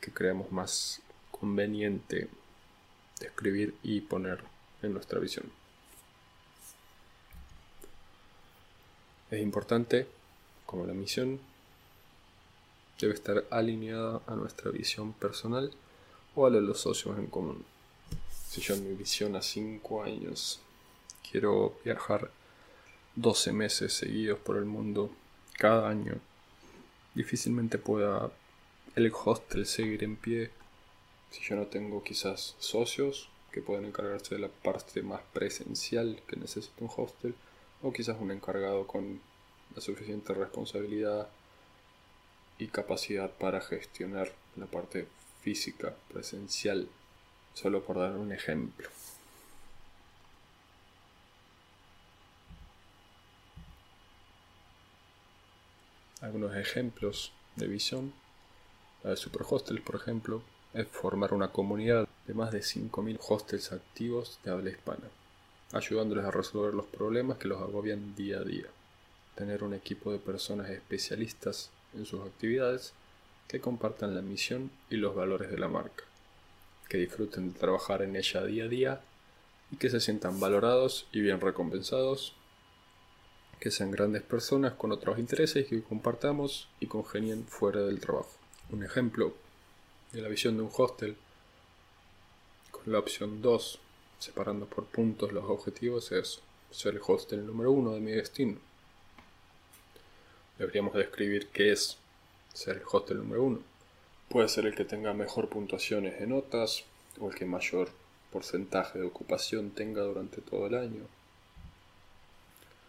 que 0.00 0.12
creemos 0.12 0.52
más 0.52 1.00
conveniente 1.42 2.28
escribir 3.20 3.74
y 3.82 4.00
poner 4.00 4.44
en 4.80 4.92
nuestra 4.92 5.18
visión. 5.18 5.50
Es 9.28 9.42
importante, 9.42 10.06
como 10.66 10.86
la 10.86 10.92
misión, 10.92 11.40
debe 13.00 13.14
estar 13.14 13.44
alineada 13.50 14.22
a 14.28 14.36
nuestra 14.36 14.70
visión 14.70 15.14
personal 15.14 15.72
o 16.36 16.46
a 16.46 16.50
los 16.50 16.80
socios 16.80 17.18
en 17.18 17.26
común. 17.26 17.64
Si 18.48 18.60
yo 18.60 18.74
en 18.74 18.88
mi 18.88 18.94
visión 18.94 19.34
a 19.34 19.42
5 19.42 20.04
años 20.04 20.60
quiero 21.28 21.76
viajar 21.84 22.30
12 23.16 23.52
meses 23.52 23.92
seguidos 23.92 24.38
por 24.38 24.56
el 24.56 24.64
mundo 24.64 25.10
cada 25.58 25.88
año, 25.88 26.14
difícilmente 27.16 27.78
pueda 27.78 28.30
el 28.94 29.10
hostel 29.12 29.66
seguir 29.66 30.04
en 30.04 30.14
pie 30.14 30.61
si 31.32 31.40
yo 31.40 31.56
no 31.56 31.66
tengo 31.66 32.04
quizás 32.04 32.54
socios 32.58 33.30
que 33.50 33.62
pueden 33.62 33.86
encargarse 33.86 34.34
de 34.34 34.40
la 34.42 34.48
parte 34.48 35.02
más 35.02 35.22
presencial 35.32 36.22
que 36.28 36.36
necesita 36.36 36.84
un 36.84 36.90
hostel, 36.94 37.34
o 37.82 37.92
quizás 37.92 38.16
un 38.20 38.30
encargado 38.30 38.86
con 38.86 39.20
la 39.74 39.80
suficiente 39.80 40.34
responsabilidad 40.34 41.28
y 42.58 42.68
capacidad 42.68 43.30
para 43.30 43.60
gestionar 43.60 44.30
la 44.56 44.66
parte 44.66 45.08
física, 45.40 45.96
presencial, 46.12 46.88
solo 47.54 47.82
por 47.82 47.98
dar 47.98 48.12
un 48.12 48.32
ejemplo. 48.32 48.88
Algunos 56.20 56.54
ejemplos 56.56 57.32
de 57.56 57.66
visión. 57.66 58.12
La 59.02 59.10
de 59.10 59.16
Superhostels, 59.16 59.80
por 59.80 59.96
ejemplo, 59.96 60.42
es 60.74 60.88
formar 60.88 61.34
una 61.34 61.48
comunidad 61.48 62.08
de 62.26 62.34
más 62.34 62.50
de 62.50 62.60
5.000 62.60 63.18
hostels 63.28 63.72
activos 63.72 64.38
de 64.44 64.50
habla 64.50 64.70
hispana, 64.70 65.08
ayudándoles 65.72 66.24
a 66.24 66.30
resolver 66.30 66.72
los 66.72 66.86
problemas 66.86 67.38
que 67.38 67.48
los 67.48 67.60
agobian 67.60 68.14
día 68.14 68.38
a 68.38 68.44
día. 68.44 68.66
Tener 69.34 69.64
un 69.64 69.74
equipo 69.74 70.12
de 70.12 70.18
personas 70.18 70.70
especialistas 70.70 71.70
en 71.94 72.06
sus 72.06 72.22
actividades 72.22 72.92
que 73.48 73.60
compartan 73.60 74.14
la 74.14 74.22
misión 74.22 74.70
y 74.88 74.96
los 74.96 75.14
valores 75.14 75.50
de 75.50 75.58
la 75.58 75.68
marca, 75.68 76.04
que 76.88 76.98
disfruten 76.98 77.52
de 77.52 77.58
trabajar 77.58 78.02
en 78.02 78.16
ella 78.16 78.44
día 78.44 78.64
a 78.64 78.68
día 78.68 79.00
y 79.70 79.76
que 79.76 79.90
se 79.90 80.00
sientan 80.00 80.40
valorados 80.40 81.06
y 81.12 81.20
bien 81.20 81.40
recompensados, 81.40 82.34
que 83.60 83.70
sean 83.70 83.90
grandes 83.90 84.22
personas 84.22 84.72
con 84.72 84.90
otros 84.90 85.18
intereses 85.18 85.66
que 85.66 85.82
compartamos 85.82 86.68
y 86.80 86.86
congenien 86.86 87.44
fuera 87.44 87.82
del 87.82 88.00
trabajo. 88.00 88.32
Un 88.70 88.84
ejemplo 88.84 89.34
de 90.12 90.20
la 90.20 90.28
visión 90.28 90.56
de 90.56 90.62
un 90.62 90.70
hostel 90.76 91.16
con 92.70 92.92
la 92.92 92.98
opción 92.98 93.40
2, 93.40 93.78
separando 94.18 94.66
por 94.66 94.84
puntos 94.84 95.32
los 95.32 95.44
objetivos, 95.44 96.12
es 96.12 96.40
ser 96.70 96.94
el 96.94 97.00
hostel 97.06 97.46
número 97.46 97.72
1 97.72 97.92
de 97.92 98.00
mi 98.00 98.12
destino. 98.12 98.58
Deberíamos 100.58 100.94
describir 100.94 101.48
qué 101.48 101.72
es 101.72 101.96
ser 102.52 102.76
el 102.76 102.82
hostel 102.90 103.18
número 103.18 103.42
1. 103.42 103.60
Puede 104.28 104.48
ser 104.48 104.66
el 104.66 104.74
que 104.74 104.84
tenga 104.84 105.14
mejor 105.14 105.48
puntuaciones 105.48 106.20
en 106.20 106.30
notas 106.30 106.84
o 107.18 107.30
el 107.30 107.34
que 107.34 107.46
mayor 107.46 107.90
porcentaje 108.30 108.98
de 108.98 109.06
ocupación 109.06 109.70
tenga 109.70 110.02
durante 110.02 110.40
todo 110.40 110.66
el 110.66 110.74
año. 110.74 111.02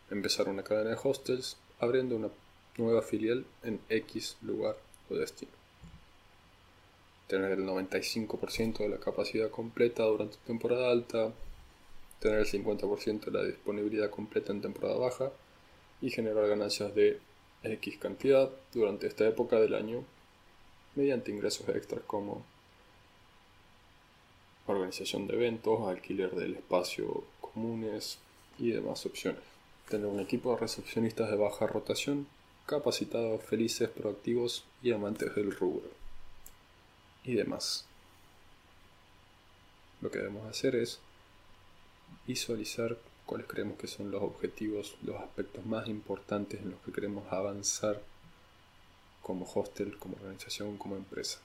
Empezar 0.10 0.50
una 0.50 0.64
cadena 0.64 0.92
de 0.92 1.00
hostels 1.02 1.58
abriendo 1.80 2.16
una 2.16 2.30
nueva 2.78 3.02
filial 3.02 3.46
en 3.64 3.80
X 3.90 4.38
lugar 4.42 4.76
o 5.10 5.16
destino. 5.16 5.63
Tener 7.28 7.52
el 7.52 7.66
95% 7.66 8.80
de 8.80 8.90
la 8.90 8.98
capacidad 8.98 9.50
completa 9.50 10.04
durante 10.04 10.38
temporada 10.46 10.92
alta. 10.92 11.32
Tener 12.20 12.40
el 12.40 12.46
50% 12.46 13.26
de 13.26 13.32
la 13.32 13.44
disponibilidad 13.44 14.10
completa 14.10 14.52
en 14.52 14.62
temporada 14.62 14.98
baja. 14.98 15.32
Y 16.02 16.10
generar 16.10 16.48
ganancias 16.48 16.94
de 16.96 17.20
X 17.64 17.98
cantidad 17.98 18.50
durante 18.74 19.08
esta 19.08 19.28
época 19.28 19.60
del 19.60 19.74
año 19.74 20.04
mediante 20.96 21.32
ingresos 21.32 21.68
extras 21.70 22.02
como 22.06 22.44
organización 24.68 25.28
de 25.28 25.36
eventos, 25.36 25.88
alquiler 25.88 26.32
del 26.32 26.56
espacio 26.56 27.24
comunes 27.42 28.20
y 28.60 28.72
demás 28.72 29.06
opciones. 29.06 29.42
Tener 29.90 30.08
un 30.08 30.20
equipo 30.20 30.52
de 30.52 30.62
recepcionistas 30.62 31.30
de 31.30 31.36
baja 31.36 31.68
rotación, 31.68 32.28
capacitados, 32.66 33.44
felices, 33.44 33.90
proactivos 33.90 34.64
y 34.82 34.92
amantes 34.92 35.36
del 35.36 35.52
rubro. 35.52 36.03
Y 37.24 37.36
demás. 37.36 37.86
Lo 40.02 40.12
que 40.12 40.20
debemos 40.20 40.46
hacer 40.50 40.76
es 40.76 41.00
visualizar 42.28 42.98
cuáles 43.26 43.48
creemos 43.48 43.78
que 43.78 43.88
son 43.88 44.12
los 44.12 44.22
objetivos, 44.22 44.98
los 45.04 45.22
aspectos 45.22 45.66
más 45.66 45.88
importantes 45.88 46.62
en 46.62 46.72
los 46.72 46.80
que 46.82 46.92
queremos 46.92 47.32
avanzar 47.32 48.02
como 49.22 49.50
hostel, 49.52 49.98
como 49.98 50.16
organización, 50.18 50.78
como 50.78 50.98
empresa. 50.98 51.40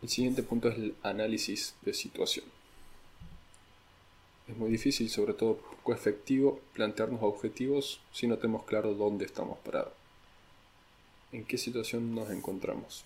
El 0.00 0.08
siguiente 0.08 0.44
punto 0.44 0.68
es 0.68 0.76
el 0.76 0.94
análisis 1.02 1.74
de 1.82 1.92
situación. 1.92 2.57
Es 4.48 4.56
muy 4.56 4.70
difícil, 4.70 5.10
sobre 5.10 5.34
todo 5.34 5.56
poco 5.56 5.92
efectivo, 5.92 6.60
plantearnos 6.72 7.22
objetivos 7.22 8.00
si 8.12 8.26
no 8.26 8.38
tenemos 8.38 8.64
claro 8.64 8.94
dónde 8.94 9.26
estamos 9.26 9.58
parados. 9.58 9.92
¿En 11.32 11.44
qué 11.44 11.58
situación 11.58 12.14
nos 12.14 12.30
encontramos? 12.30 13.04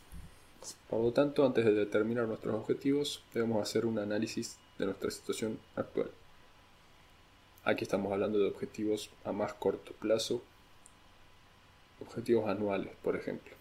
Por 0.89 1.01
lo 1.01 1.13
tanto, 1.13 1.45
antes 1.45 1.65
de 1.65 1.73
determinar 1.73 2.29
nuestros 2.29 2.55
objetivos, 2.55 3.25
debemos 3.35 3.61
hacer 3.61 3.85
un 3.87 3.99
análisis 3.99 4.57
de 4.79 4.85
nuestra 4.87 5.11
situación 5.11 5.59
actual. 5.75 6.13
Aquí 7.65 7.83
estamos 7.83 8.13
hablando 8.13 8.39
de 8.39 8.47
objetivos 8.47 9.11
a 9.25 9.33
más 9.33 9.53
corto 9.55 9.93
plazo, 9.95 10.43
objetivos 12.01 12.49
anuales, 12.49 12.93
por 13.03 13.17
ejemplo. 13.17 13.53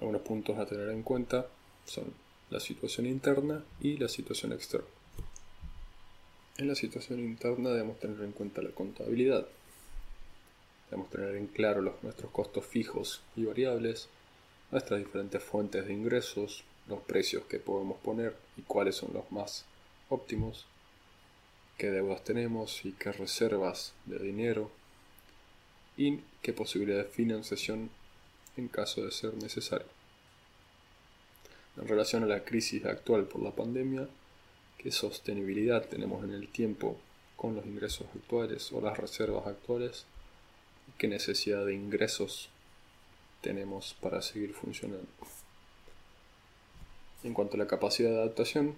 Algunos 0.00 0.20
puntos 0.20 0.58
a 0.58 0.66
tener 0.66 0.90
en 0.90 1.02
cuenta 1.02 1.46
son 1.86 2.12
la 2.54 2.60
situación 2.60 3.06
interna 3.06 3.64
y 3.80 3.96
la 3.96 4.08
situación 4.08 4.52
externa. 4.52 4.86
En 6.56 6.68
la 6.68 6.76
situación 6.76 7.18
interna 7.18 7.70
debemos 7.70 7.98
tener 7.98 8.20
en 8.20 8.30
cuenta 8.30 8.62
la 8.62 8.70
contabilidad, 8.70 9.48
Debemos 10.88 11.10
tener 11.10 11.34
en 11.34 11.48
claro 11.48 11.82
los, 11.82 12.00
nuestros 12.04 12.30
costos 12.30 12.64
fijos 12.64 13.22
y 13.34 13.44
variables, 13.44 14.08
nuestras 14.70 15.00
diferentes 15.00 15.42
fuentes 15.42 15.84
de 15.84 15.92
ingresos, 15.92 16.62
los 16.86 17.00
precios 17.00 17.42
que 17.46 17.58
podemos 17.58 17.98
poner 17.98 18.36
y 18.56 18.62
cuáles 18.62 18.94
son 18.94 19.12
los 19.12 19.32
más 19.32 19.64
óptimos, 20.08 20.66
qué 21.76 21.90
deudas 21.90 22.22
tenemos 22.22 22.84
y 22.84 22.92
qué 22.92 23.10
reservas 23.10 23.94
de 24.04 24.20
dinero 24.20 24.70
y 25.96 26.20
qué 26.40 26.52
posibilidad 26.52 26.98
de 26.98 27.10
financiación 27.10 27.90
en 28.56 28.68
caso 28.68 29.02
de 29.04 29.10
ser 29.10 29.34
necesario. 29.34 30.03
En 31.76 31.88
relación 31.88 32.22
a 32.22 32.26
la 32.26 32.44
crisis 32.44 32.84
actual 32.84 33.24
por 33.24 33.42
la 33.42 33.50
pandemia, 33.50 34.08
qué 34.78 34.92
sostenibilidad 34.92 35.86
tenemos 35.86 36.24
en 36.24 36.32
el 36.32 36.48
tiempo 36.48 36.96
con 37.36 37.56
los 37.56 37.66
ingresos 37.66 38.06
actuales 38.14 38.72
o 38.72 38.80
las 38.80 38.96
reservas 38.96 39.46
actuales 39.46 40.06
qué 40.98 41.08
necesidad 41.08 41.64
de 41.66 41.74
ingresos 41.74 42.48
tenemos 43.40 43.96
para 44.00 44.22
seguir 44.22 44.54
funcionando. 44.54 45.06
En 47.22 47.34
cuanto 47.34 47.56
a 47.56 47.58
la 47.58 47.66
capacidad 47.66 48.10
de 48.10 48.18
adaptación, 48.18 48.76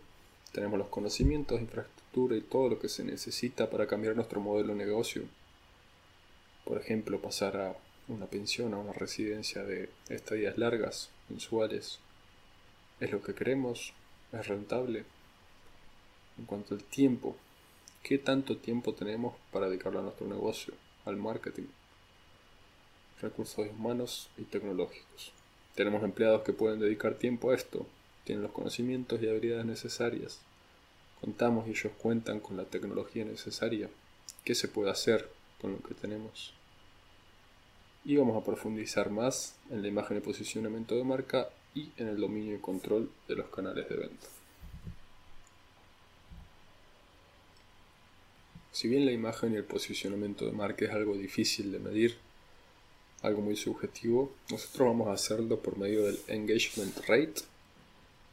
tenemos 0.53 0.79
los 0.79 0.89
conocimientos, 0.89 1.61
infraestructura 1.61 2.37
y 2.37 2.41
todo 2.41 2.69
lo 2.69 2.79
que 2.79 2.89
se 2.89 3.05
necesita 3.05 3.69
para 3.71 3.87
cambiar 3.87 4.17
nuestro 4.17 4.41
modelo 4.41 4.69
de 4.69 4.85
negocio. 4.85 5.23
Por 6.65 6.79
ejemplo, 6.79 7.21
pasar 7.21 7.57
a 7.57 7.77
una 8.09 8.27
pensión, 8.27 8.73
a 8.73 8.79
una 8.79 8.93
residencia 8.93 9.65
de 9.65 9.89
estadías 10.09 10.57
largas, 10.59 11.11
mensuales. 11.29 11.99
¿Es 12.99 13.13
lo 13.13 13.23
que 13.23 13.35
queremos? 13.35 13.93
¿Es 14.33 14.47
rentable? 14.47 15.05
En 16.39 16.47
cuanto 16.47 16.75
al 16.75 16.83
tiempo, 16.83 17.37
¿qué 18.03 18.19
tanto 18.19 18.57
tiempo 18.57 18.95
tenemos 18.95 19.35
para 19.53 19.69
dedicarlo 19.69 20.01
a 20.01 20.03
nuestro 20.03 20.27
negocio, 20.27 20.75
al 21.05 21.17
marketing? 21.17 21.67
recursos 23.21 23.67
humanos 23.71 24.29
y 24.37 24.43
tecnológicos. 24.43 25.33
Tenemos 25.75 26.03
empleados 26.03 26.43
que 26.43 26.53
pueden 26.53 26.81
dedicar 26.81 27.15
tiempo 27.15 27.51
a 27.51 27.55
esto, 27.55 27.87
tienen 28.25 28.43
los 28.43 28.53
conocimientos 28.53 29.23
y 29.23 29.29
habilidades 29.29 29.67
necesarias. 29.67 30.41
Contamos 31.21 31.67
y 31.67 31.71
ellos 31.71 31.93
cuentan 31.99 32.41
con 32.41 32.57
la 32.57 32.65
tecnología 32.65 33.25
necesaria. 33.25 33.89
¿Qué 34.45 34.55
se 34.55 34.69
puede 34.69 34.91
hacer 34.91 35.31
con 35.61 35.73
lo 35.73 35.79
que 35.79 35.95
tenemos? 35.95 36.53
Y 38.05 38.17
vamos 38.17 38.41
a 38.41 38.45
profundizar 38.45 39.11
más 39.11 39.55
en 39.71 39.83
la 39.83 39.89
imagen 39.89 40.19
y 40.19 40.21
posicionamiento 40.21 40.95
de 40.95 41.05
marca 41.05 41.49
y 41.77 41.93
en 41.99 42.09
el 42.09 42.19
dominio 42.19 42.57
y 42.57 42.59
control 42.59 43.11
de 43.29 43.37
los 43.37 43.49
canales 43.51 43.87
de 43.89 43.97
venta. 43.97 44.27
Si 48.73 48.89
bien 48.89 49.05
la 49.05 49.13
imagen 49.13 49.53
y 49.53 49.57
el 49.57 49.65
posicionamiento 49.65 50.47
de 50.47 50.53
marca 50.53 50.87
es 50.87 50.91
algo 50.91 51.15
difícil 51.17 51.71
de 51.71 51.79
medir, 51.79 52.17
algo 53.23 53.43
muy 53.43 53.57
subjetivo, 53.57 54.33
nosotros 54.51 54.89
vamos 54.89 55.09
a 55.09 55.13
hacerlo 55.13 55.61
por 55.61 55.79
medio 55.79 56.05
del 56.05 56.19
engagement 56.29 56.97
rate 57.07 57.43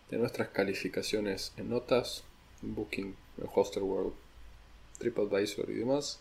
de 0.09 0.17
nuestras 0.17 0.49
calificaciones 0.49 1.51
en 1.57 1.69
notas, 1.69 2.23
Booking, 2.61 3.15
en 3.37 3.49
Hostelworld, 3.53 4.13
TripAdvisor 4.99 5.69
y 5.69 5.73
demás, 5.73 6.19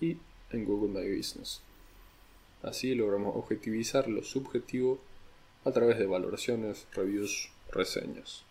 y 0.00 0.16
en 0.50 0.64
Google 0.64 1.00
My 1.00 1.16
Business. 1.16 1.60
Así 2.62 2.94
logramos 2.94 3.36
objetivizar 3.36 4.08
lo 4.08 4.24
subjetivo 4.24 4.98
a 5.66 5.72
través 5.72 5.98
de 5.98 6.06
valoraciones, 6.06 6.86
reviews, 6.94 7.50
reseñas. 7.70 8.44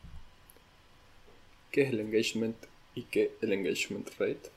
¿Qué 1.71 1.81
es 1.81 1.89
el 1.89 2.01
engagement 2.01 2.57
y 2.93 3.03
qué 3.03 3.31
el 3.41 3.53
engagement 3.53 4.07
rate? 4.19 4.51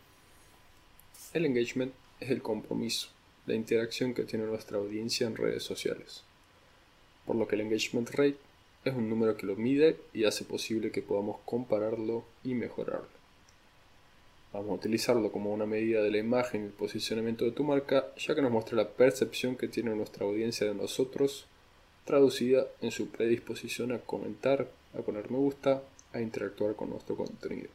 El 1.32 1.46
engagement 1.46 1.94
es 2.20 2.28
el 2.30 2.42
compromiso 2.42 3.08
la 3.48 3.54
interacción 3.54 4.12
que 4.12 4.24
tiene 4.24 4.44
nuestra 4.44 4.76
audiencia 4.76 5.26
en 5.26 5.34
redes 5.34 5.62
sociales. 5.62 6.22
Por 7.26 7.36
lo 7.36 7.48
que 7.48 7.54
el 7.54 7.62
engagement 7.62 8.10
rate 8.10 8.36
es 8.84 8.94
un 8.94 9.08
número 9.08 9.36
que 9.38 9.46
lo 9.46 9.56
mide 9.56 9.96
y 10.12 10.24
hace 10.24 10.44
posible 10.44 10.90
que 10.90 11.00
podamos 11.00 11.38
compararlo 11.46 12.24
y 12.44 12.52
mejorarlo. 12.52 13.08
Vamos 14.52 14.70
a 14.70 14.74
utilizarlo 14.74 15.32
como 15.32 15.52
una 15.52 15.64
medida 15.64 16.02
de 16.02 16.10
la 16.10 16.18
imagen 16.18 16.62
y 16.62 16.66
el 16.66 16.72
posicionamiento 16.72 17.46
de 17.46 17.52
tu 17.52 17.64
marca, 17.64 18.12
ya 18.18 18.34
que 18.34 18.42
nos 18.42 18.52
muestra 18.52 18.76
la 18.76 18.88
percepción 18.88 19.56
que 19.56 19.68
tiene 19.68 19.94
nuestra 19.94 20.26
audiencia 20.26 20.66
de 20.66 20.74
nosotros, 20.74 21.46
traducida 22.08 22.66
en 22.80 22.90
su 22.90 23.10
predisposición 23.10 23.92
a 23.92 23.98
comentar, 23.98 24.66
a 24.98 25.02
poner 25.02 25.30
me 25.30 25.36
gusta, 25.36 25.82
a 26.14 26.22
interactuar 26.22 26.74
con 26.74 26.88
nuestro 26.88 27.14
contenido. 27.14 27.68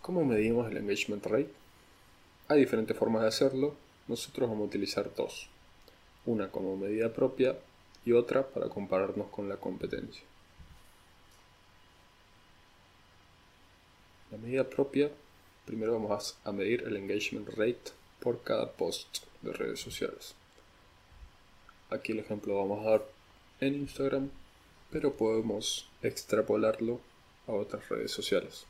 ¿Cómo 0.00 0.24
medimos 0.24 0.70
el 0.70 0.76
engagement 0.76 1.26
rate? 1.26 1.50
Hay 2.46 2.60
diferentes 2.60 2.96
formas 2.96 3.22
de 3.22 3.28
hacerlo, 3.28 3.74
nosotros 4.06 4.48
vamos 4.48 4.66
a 4.66 4.68
utilizar 4.68 5.12
dos, 5.16 5.48
una 6.26 6.48
como 6.52 6.76
medida 6.76 7.12
propia 7.12 7.58
y 8.04 8.12
otra 8.12 8.46
para 8.46 8.68
compararnos 8.68 9.30
con 9.30 9.48
la 9.48 9.56
competencia. 9.56 10.22
La 14.30 14.38
medida 14.38 14.62
propia, 14.62 15.10
primero 15.64 15.94
vamos 15.94 16.38
a 16.44 16.52
medir 16.52 16.84
el 16.86 16.96
engagement 16.96 17.48
rate 17.48 18.03
por 18.24 18.42
cada 18.42 18.72
post 18.72 19.18
de 19.42 19.52
redes 19.52 19.78
sociales. 19.78 20.34
Aquí 21.90 22.12
el 22.12 22.20
ejemplo 22.20 22.54
lo 22.54 22.60
vamos 22.66 22.86
a 22.86 22.90
dar 22.90 23.04
en 23.60 23.74
Instagram, 23.74 24.30
pero 24.90 25.14
podemos 25.14 25.88
extrapolarlo 26.02 27.00
a 27.46 27.52
otras 27.52 27.86
redes 27.90 28.10
sociales. 28.10 28.66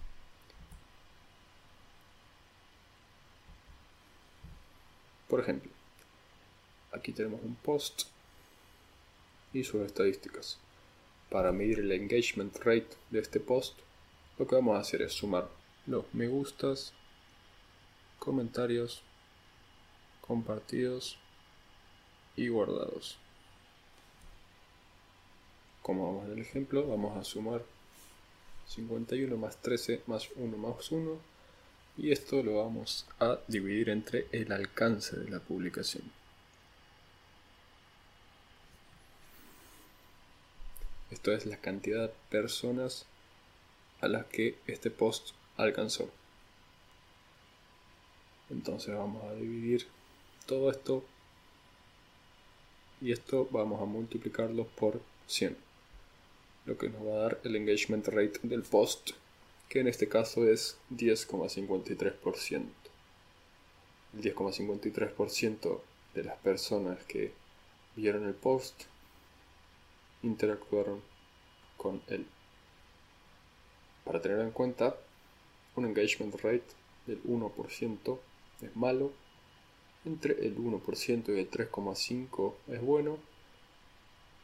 Por 5.29 5.41
ejemplo, 5.41 5.71
aquí 6.93 7.13
tenemos 7.13 7.41
un 7.43 7.55
post 7.55 8.03
y 9.53 9.63
sus 9.63 9.87
estadísticas. 9.87 10.59
Para 11.31 11.53
medir 11.53 11.79
el 11.79 11.93
engagement 11.93 12.57
rate 12.59 12.91
de 13.11 13.21
este 13.21 13.41
post, 13.41 13.79
lo 14.39 14.47
que 14.47 14.57
vamos 14.57 14.77
a 14.77 14.81
hacer 14.81 15.03
es 15.03 15.13
sumar 15.13 15.49
los 15.87 16.13
me 16.13 16.27
gustas, 16.29 16.93
comentarios, 18.19 19.03
compartidos 20.27 21.19
y 22.37 22.49
guardados. 22.49 23.19
Como 25.83 26.07
vamos 26.07 26.27
en 26.27 26.33
el 26.33 26.39
ejemplo, 26.41 26.87
vamos 26.87 27.17
a 27.17 27.25
sumar 27.25 27.63
51 28.69 29.37
más 29.37 29.61
13 29.61 30.03
más 30.07 30.31
1 30.37 30.57
más 30.57 30.91
1 30.91 31.19
y 31.99 32.11
esto 32.11 32.43
lo 32.43 32.57
vamos 32.57 33.07
a 33.21 33.39
dividir 33.47 33.91
entre 33.91 34.27
el 34.33 34.51
alcance 34.51 35.17
de 35.17 35.31
la 35.31 35.41
publicación. 35.41 36.11
Esto 41.11 41.33
es 41.33 41.45
la 41.47 41.59
cantidad 41.59 42.09
de 42.09 42.15
personas 42.31 43.05
a 44.01 44.09
las 44.09 44.25
que 44.27 44.59
este 44.67 44.91
post 44.91 45.31
alcanzó. 45.57 46.11
Entonces 48.51 48.95
vamos 48.95 49.23
a 49.25 49.35
dividir 49.35 49.87
todo 50.47 50.71
esto. 50.71 51.05
Y 53.01 53.13
esto 53.13 53.49
vamos 53.51 53.83
a 53.83 53.85
multiplicarlo 53.85 54.67
por 54.77 55.01
100 55.27 55.57
lo 56.67 56.79
que 56.79 56.89
nos 56.89 57.07
va 57.07 57.13
a 57.13 57.19
dar 57.25 57.41
el 57.45 57.57
engagement 57.57 58.09
rate 58.09 58.41
del 58.43 58.63
post 58.63 59.11
que 59.69 59.81
en 59.81 59.89
este 59.89 60.09
caso 60.09 60.49
es 60.49 60.79
10,53% 60.91 62.65
el 64.15 64.23
10,53% 64.23 65.81
de 66.15 66.25
las 66.25 66.37
personas 66.39 67.05
que 67.05 67.33
vieron 67.97 68.27
el 68.27 68.35
post 68.35 68.85
interactuaron 70.23 71.03
con 71.77 72.01
él. 72.09 72.27
Para 74.05 74.21
tener 74.23 74.41
en 74.41 74.53
cuenta, 74.53 74.97
un 75.77 75.87
engagement 75.87 76.35
rate 76.37 76.65
del 77.07 77.23
1% 77.25 78.19
es 78.63 78.77
malo, 78.77 79.13
entre 80.05 80.47
el 80.47 80.57
1% 80.57 81.29
y 81.29 81.39
el 81.39 81.51
3,5% 81.51 82.55
es 82.69 82.81
bueno 82.81 83.19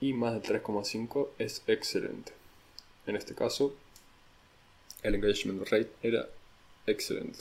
y 0.00 0.12
más 0.12 0.34
del 0.34 0.62
3,5% 0.62 1.28
es 1.38 1.62
excelente. 1.66 2.32
En 3.06 3.16
este 3.16 3.34
caso, 3.34 3.74
el 5.02 5.14
engagement 5.14 5.62
rate 5.68 5.90
era 6.02 6.28
excelente. 6.86 7.40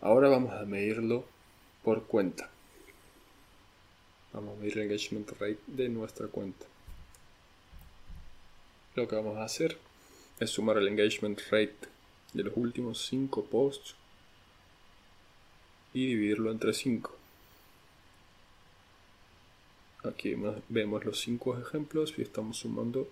Ahora 0.00 0.28
vamos 0.28 0.52
a 0.52 0.64
medirlo 0.64 1.24
por 1.82 2.04
cuenta. 2.06 2.50
Vamos 4.32 4.56
a 4.56 4.60
medir 4.60 4.78
el 4.78 4.84
engagement 4.84 5.30
rate 5.40 5.58
de 5.66 5.88
nuestra 5.88 6.28
cuenta 6.28 6.66
lo 8.98 9.06
que 9.06 9.14
vamos 9.14 9.36
a 9.36 9.44
hacer 9.44 9.78
es 10.40 10.50
sumar 10.50 10.76
el 10.76 10.88
engagement 10.88 11.40
rate 11.50 11.76
de 12.32 12.42
los 12.42 12.56
últimos 12.56 13.06
5 13.06 13.44
posts 13.44 13.94
y 15.94 16.06
dividirlo 16.06 16.50
entre 16.50 16.72
5. 16.72 17.14
Aquí 20.04 20.34
vemos 20.68 21.04
los 21.04 21.20
5 21.20 21.58
ejemplos 21.58 22.14
y 22.16 22.22
estamos 22.22 22.58
sumando 22.58 23.08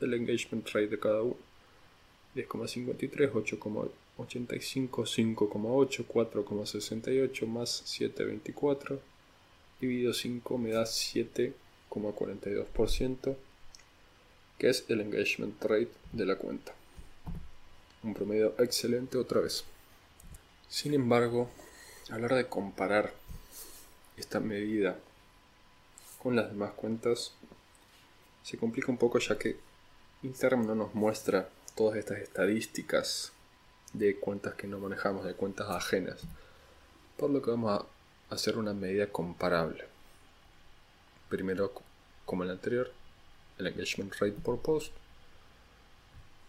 el 0.00 0.14
engagement 0.14 0.66
rate 0.68 0.88
de 0.88 0.98
cada 0.98 1.22
uno. 1.22 1.36
10,53, 2.36 3.32
8,85, 3.32 3.88
5,8, 4.16 6.06
4,68 6.06 7.46
más 7.46 7.82
7,24 7.86 9.00
dividido 9.80 10.12
5 10.12 10.58
me 10.58 10.70
da 10.70 10.84
7,42% 10.84 13.36
que 14.58 14.68
es 14.68 14.84
el 14.88 15.00
engagement 15.00 15.62
rate 15.62 15.92
de 16.12 16.26
la 16.26 16.36
cuenta. 16.36 16.74
Un 18.02 18.14
promedio 18.14 18.54
excelente 18.58 19.16
otra 19.16 19.40
vez. 19.40 19.64
Sin 20.68 20.92
embargo, 20.94 21.48
hora 22.16 22.36
de 22.36 22.48
comparar 22.48 23.12
esta 24.16 24.40
medida 24.40 24.96
con 26.22 26.36
las 26.36 26.50
demás 26.50 26.72
cuentas, 26.72 27.32
se 28.42 28.58
complica 28.58 28.90
un 28.90 28.98
poco 28.98 29.18
ya 29.18 29.38
que 29.38 29.56
Instagram 30.22 30.66
no 30.66 30.74
nos 30.74 30.94
muestra 30.94 31.48
todas 31.74 31.96
estas 31.96 32.18
estadísticas 32.18 33.32
de 33.92 34.18
cuentas 34.18 34.54
que 34.54 34.66
no 34.66 34.78
manejamos, 34.78 35.24
de 35.24 35.34
cuentas 35.34 35.68
ajenas. 35.70 36.20
Por 37.16 37.30
lo 37.30 37.40
que 37.42 37.50
vamos 37.50 37.82
a 38.28 38.34
hacer 38.34 38.58
una 38.58 38.74
medida 38.74 39.06
comparable. 39.06 39.84
Primero, 41.28 41.72
como 42.24 42.44
el 42.44 42.50
anterior, 42.50 42.92
el 43.58 43.66
engagement 43.66 44.12
rate 44.14 44.32
por 44.32 44.60
post, 44.60 44.92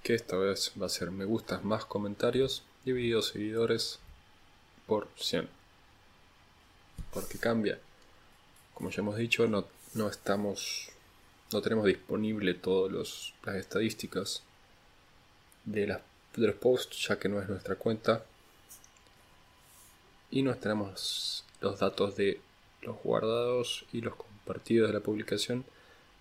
que 0.04 0.16
esta 0.16 0.36
vez 0.36 0.72
va 0.82 0.88
a 0.88 0.90
ser 0.90 1.12
me 1.12 1.26
gustas 1.26 1.64
más 1.64 1.86
comentarios 1.86 2.64
dividido 2.84 3.22
seguidores 3.22 4.00
por 4.88 5.08
100. 5.18 5.48
Porque 7.14 7.38
cambia. 7.38 7.80
Como 8.74 8.90
ya 8.90 9.02
hemos 9.02 9.18
dicho, 9.18 9.48
no, 9.48 9.66
no 9.94 10.08
estamos. 10.08 10.90
No 11.52 11.62
tenemos 11.62 11.86
disponible 11.86 12.54
todas 12.54 13.34
las 13.46 13.56
estadísticas 13.56 14.44
de, 15.66 15.88
las, 15.88 16.02
de 16.36 16.48
los 16.48 16.56
posts, 16.56 17.08
ya 17.08 17.20
que 17.20 17.30
no 17.30 17.42
es 17.42 17.50
nuestra 17.50 17.76
cuenta. 17.76 18.24
Y 20.30 20.44
no 20.44 20.56
tenemos 20.56 21.44
los 21.60 21.80
datos 21.80 22.16
de 22.16 22.40
los 22.82 22.98
guardados 23.04 23.86
y 23.92 24.02
los 24.02 24.16
compartidos 24.16 24.90
de 24.90 24.94
la 24.94 25.04
publicación 25.04 25.66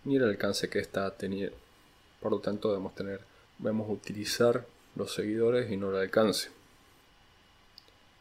ni 0.04 0.16
el 0.16 0.24
alcance 0.24 0.68
que 0.68 0.78
está 0.78 1.10
teniendo. 1.16 1.56
Por 2.20 2.32
lo 2.32 2.40
tanto, 2.40 2.68
debemos 2.68 2.94
tener, 2.94 3.20
debemos 3.58 3.88
utilizar 3.90 4.66
los 4.96 5.14
seguidores 5.14 5.70
y 5.70 5.76
no 5.76 5.90
el 5.90 5.96
alcance. 5.96 6.50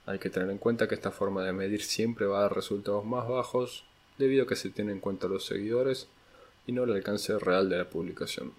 Hay 0.09 0.17
que 0.17 0.31
tener 0.31 0.49
en 0.49 0.57
cuenta 0.57 0.87
que 0.87 0.95
esta 0.95 1.11
forma 1.11 1.43
de 1.43 1.53
medir 1.53 1.83
siempre 1.83 2.25
va 2.25 2.39
a 2.39 2.41
dar 2.41 2.55
resultados 2.55 3.05
más 3.05 3.27
bajos 3.27 3.85
debido 4.17 4.43
a 4.43 4.47
que 4.47 4.55
se 4.55 4.71
tienen 4.71 4.95
en 4.95 5.01
cuenta 5.01 5.27
los 5.27 5.45
seguidores 5.45 6.07
y 6.65 6.71
no 6.71 6.83
el 6.83 6.93
alcance 6.93 7.37
real 7.37 7.69
de 7.69 7.77
la 7.77 7.87
publicación. 7.91 8.51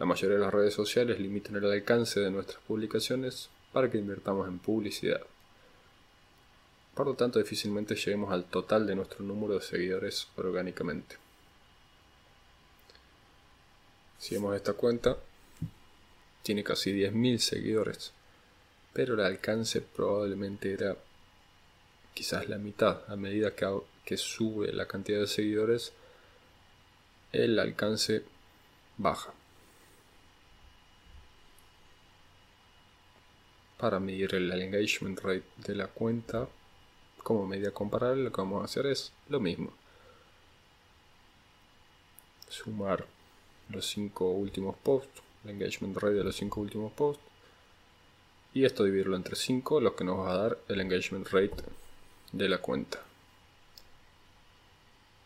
La 0.00 0.06
mayoría 0.06 0.38
de 0.38 0.42
las 0.42 0.52
redes 0.52 0.74
sociales 0.74 1.20
limitan 1.20 1.54
el 1.54 1.70
alcance 1.70 2.18
de 2.18 2.32
nuestras 2.32 2.60
publicaciones 2.64 3.48
para 3.72 3.92
que 3.92 3.98
invirtamos 3.98 4.48
en 4.48 4.58
publicidad. 4.58 5.20
Por 6.96 7.06
lo 7.06 7.14
tanto, 7.14 7.38
difícilmente 7.38 7.94
lleguemos 7.94 8.32
al 8.32 8.46
total 8.46 8.84
de 8.84 8.96
nuestro 8.96 9.24
número 9.24 9.54
de 9.54 9.60
seguidores 9.60 10.26
orgánicamente. 10.34 11.14
Si 14.18 14.34
vemos 14.34 14.56
esta 14.56 14.72
cuenta, 14.72 15.16
tiene 16.42 16.64
casi 16.64 16.92
10.000 16.92 17.38
seguidores, 17.38 18.12
pero 18.92 19.14
el 19.14 19.20
alcance 19.20 19.80
probablemente 19.80 20.72
era 20.72 20.96
quizás 22.14 22.48
la 22.48 22.58
mitad. 22.58 23.02
A 23.08 23.16
medida 23.16 23.54
que, 23.54 23.66
que 24.04 24.16
sube 24.16 24.72
la 24.72 24.86
cantidad 24.86 25.20
de 25.20 25.26
seguidores, 25.26 25.92
el 27.32 27.58
alcance 27.58 28.24
baja. 28.98 29.32
Para 33.78 33.98
medir 33.98 34.34
el 34.34 34.52
engagement 34.52 35.18
rate 35.20 35.44
de 35.56 35.74
la 35.74 35.88
cuenta, 35.88 36.48
como 37.22 37.46
medida 37.46 37.70
comparable, 37.72 38.24
lo 38.24 38.32
que 38.32 38.40
vamos 38.40 38.62
a 38.62 38.66
hacer 38.66 38.86
es 38.86 39.12
lo 39.28 39.40
mismo. 39.40 39.72
Sumar 42.48 43.06
los 43.70 43.86
5 43.86 44.30
últimos 44.30 44.76
posts, 44.76 45.22
el 45.44 45.50
engagement 45.50 45.96
rate 45.96 46.16
de 46.16 46.24
los 46.24 46.36
5 46.36 46.60
últimos 46.60 46.92
posts. 46.92 47.31
Y 48.54 48.64
esto 48.64 48.84
dividirlo 48.84 49.16
entre 49.16 49.36
5, 49.36 49.80
lo 49.80 49.96
que 49.96 50.04
nos 50.04 50.18
va 50.18 50.32
a 50.32 50.36
dar 50.36 50.58
el 50.68 50.80
engagement 50.80 51.26
rate 51.28 51.56
de 52.32 52.48
la 52.48 52.58
cuenta. 52.58 53.00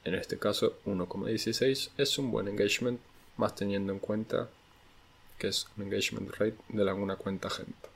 En 0.05 0.15
este 0.15 0.39
caso 0.39 0.79
1,16 0.87 1.91
es 1.97 2.19
un 2.19 2.31
buen 2.31 2.47
engagement, 2.47 3.01
más 3.37 3.57
teniendo 3.57 3.93
en 3.93 3.99
cuenta 3.99 4.49
que 5.39 5.49
es 5.49 5.67
un 5.77 5.83
engagement 5.85 6.31
rate 6.31 6.57
de 6.69 6.83
alguna 6.83 7.17
cuenta 7.17 7.51
gente. 7.51 7.89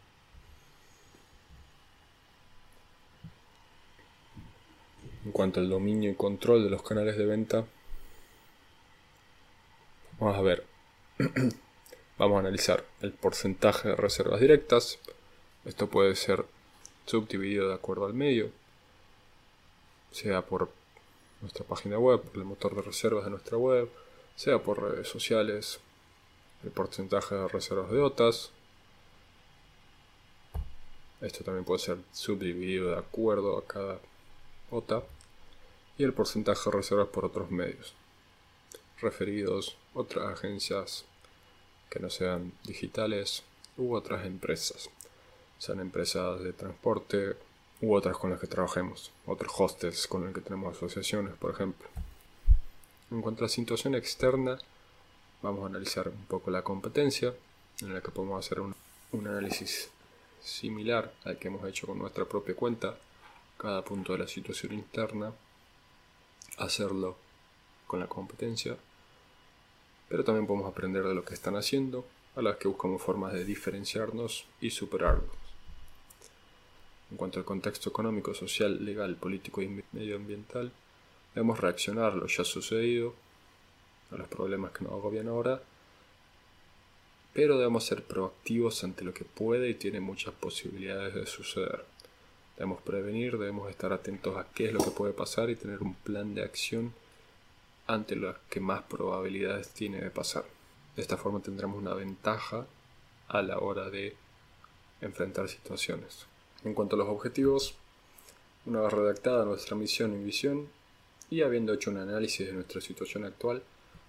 En 5.25 5.33
cuanto 5.33 5.61
al 5.61 5.69
dominio 5.69 6.11
y 6.11 6.15
control 6.15 6.65
de 6.65 6.71
los 6.71 6.83
canales 6.83 7.17
de 7.17 7.27
venta, 7.27 7.65
vamos 10.19 10.37
a 10.37 10.43
ver, 10.43 10.67
vamos 12.19 12.37
a 12.37 12.41
analizar 12.41 12.85
el 13.03 13.13
porcentaje 13.13 13.91
de 13.91 13.97
reservas 13.97 14.41
directas. 14.41 14.99
Esto 15.65 15.89
puede 15.89 16.17
ser 16.17 16.47
subdividido 17.07 17.69
de 17.69 17.75
acuerdo 17.75 18.07
al 18.07 18.15
medio, 18.15 18.51
sea 20.11 20.43
por 20.43 20.71
nuestra 21.41 21.65
página 21.65 21.99
web, 21.99 22.21
por 22.23 22.37
el 22.37 22.45
motor 22.45 22.75
de 22.75 22.83
reservas 22.83 23.25
de 23.25 23.31
nuestra 23.31 23.57
web, 23.57 23.89
sea 24.37 24.59
por 24.63 24.83
redes 24.83 25.09
sociales, 25.09 25.81
el 26.65 26.71
porcentaje 26.71 27.35
de 27.35 27.49
reservas 27.49 27.91
de 27.91 28.01
OTAS. 28.01 28.51
Esto 31.21 31.45
también 31.45 31.65
puede 31.65 31.81
ser 31.81 31.99
subdividido 32.13 32.91
de 32.91 32.99
acuerdo 32.99 33.59
a 33.59 33.67
cada 33.67 34.01
OTA. 34.71 35.03
Y 35.99 36.05
el 36.05 36.15
porcentaje 36.15 36.71
de 36.71 36.77
reservas 36.77 37.09
por 37.09 37.27
otros 37.27 37.51
medios. 37.51 37.93
Referidos, 39.03 39.77
otras 39.93 40.33
agencias 40.33 41.05
que 41.91 42.01
no 42.01 42.09
sean 42.09 42.53
digitales 42.65 43.43
u 43.77 43.95
otras 43.95 44.25
empresas. 44.25 44.89
Sean 45.61 45.79
empresas 45.81 46.43
de 46.43 46.55
transporte 46.55 47.37
u 47.83 47.95
otras 47.95 48.17
con 48.17 48.31
las 48.31 48.41
que 48.41 48.47
trabajemos. 48.47 49.13
Otros 49.27 49.53
hostels 49.59 50.07
con 50.07 50.25
los 50.25 50.33
que 50.33 50.41
tenemos 50.41 50.75
asociaciones, 50.75 51.35
por 51.35 51.51
ejemplo. 51.51 51.87
En 53.11 53.21
cuanto 53.21 53.45
a 53.45 53.47
la 53.47 53.51
situación 53.51 53.95
externa, 53.95 54.57
vamos 55.43 55.63
a 55.63 55.67
analizar 55.67 56.09
un 56.09 56.25
poco 56.25 56.51
la 56.51 56.63
competencia, 56.63 57.35
en 57.83 57.93
la 57.93 58.01
que 58.01 58.11
podemos 58.11 58.43
hacer 58.43 58.61
un, 58.61 58.75
análisis 59.13 59.91
similar 60.43 61.13
al 61.25 61.39
que 61.39 61.49
hemos 61.49 61.69
hecho 61.69 61.87
con 61.87 61.99
nuestra 61.99 62.25
propia 62.25 62.57
cuenta, 62.57 62.97
cada 63.59 63.85
punto 63.85 64.15
de 64.15 64.21
la 64.21 64.29
situación 64.29 64.73
interna, 64.73 65.31
hacerlo 66.57 67.19
con 67.87 68.01
la 68.01 68.07
competencia, 68.07 68.79
pero 70.09 70.25
también 70.25 70.47
podemos 70.47 70.71
aprender 70.71 71.05
de 71.05 71.15
lo 71.15 71.23
que 71.23 71.35
están 71.35 71.57
haciendo, 71.57 72.07
a 72.35 72.41
las 72.41 72.57
que 72.57 72.69
buscamos 72.69 73.03
formas 73.03 73.35
de 73.35 73.45
diferenciarnos 73.45 74.47
y 74.63 74.71
superarlos. 74.71 75.40
En 77.11 77.17
cuanto 77.17 77.39
al 77.39 77.45
contexto 77.45 77.91
económico, 77.91 78.35
social, 78.35 78.85
legal, 78.85 79.17
político 79.17 79.63
y 79.63 79.83
medioambiental, 79.93 80.71
debemos 81.35 81.59
reaccionar 81.59 82.13
a 82.13 82.17
lo 82.17 82.27
ya 82.27 82.45
sucedido 82.45 83.15
a 84.13 84.17
los 84.17 84.29
problemas 84.29 84.73
que 84.73 84.85
nos 84.85 84.93
agobian 84.93 85.29
ahora, 85.29 85.63
pero 87.33 87.59
debemos 87.59 87.85
ser 87.85 88.03
proactivos 88.03 88.83
ante 88.83 89.05
lo 89.05 89.15
que 89.15 89.25
puede 89.25 89.71
y 89.71 89.75
tiene 89.75 90.01
muchas 90.01 90.35
posibilidades 90.35 91.15
de 91.15 91.27
suceder. 91.27 91.85
Debemos 92.57 92.83
prevenir, 92.83 93.39
debemos 93.39 93.71
estar 93.71 93.93
atentos 93.93 94.37
a 94.37 94.47
qué 94.53 94.67
es 94.67 94.73
lo 94.73 94.81
que 94.81 94.91
puede 94.91 95.13
pasar 95.13 95.49
y 95.49 95.57
tener 95.57 95.81
un 95.81 95.95
plan 95.95 96.35
de 96.35 96.43
acción 96.43 96.93
ante 97.87 98.17
lo 98.17 98.35
que 98.49 98.61
más 98.61 98.83
probabilidades 98.83 99.71
tiene 99.71 100.01
de 100.01 100.11
pasar. 100.11 100.45
De 100.97 101.03
esta 101.03 101.17
forma 101.17 101.41
tendremos 101.41 101.79
una 101.79 101.95
ventaja 101.95 102.67
a 103.29 103.43
la 103.43 103.59
hora 103.59 103.91
de 103.91 104.17
enfrentar 105.01 105.49
situaciones. 105.49 106.27
En 106.65 106.75
cuanto 106.75 106.97
a 106.97 106.99
los 106.99 107.09
objetivos, 107.09 107.75
una 108.67 108.81
vez 108.81 108.93
redactada 108.93 109.45
nuestra 109.47 109.77
misión 109.77 110.13
y 110.15 110.23
visión 110.23 110.69
y 111.31 111.43
habiendo 111.43 111.73
hecho 111.73 111.91
un 111.91 111.97
análisis 111.97 112.47
de 112.47 112.53
nuestra 112.53 112.81
situación 112.81 113.25
actual, 113.25 113.63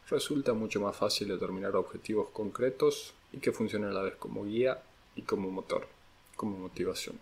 resulta 0.09 0.53
mucho 0.53 0.81
más 0.81 0.95
fácil 0.95 1.29
determinar 1.29 1.75
objetivos 1.75 2.29
concretos 2.33 3.13
y 3.31 3.37
que 3.37 3.53
funcionen 3.53 3.91
a 3.91 3.93
la 3.93 4.01
vez 4.01 4.15
como 4.15 4.43
guía 4.43 4.83
y 5.15 5.21
como 5.21 5.49
motor, 5.49 5.87
como 6.35 6.57
motivación. 6.57 7.17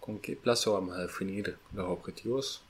¿Con 0.00 0.18
qué 0.20 0.36
plazo 0.36 0.72
vamos 0.72 0.96
a 0.96 1.02
definir 1.02 1.58
los 1.74 1.86
objetivos? 1.90 2.62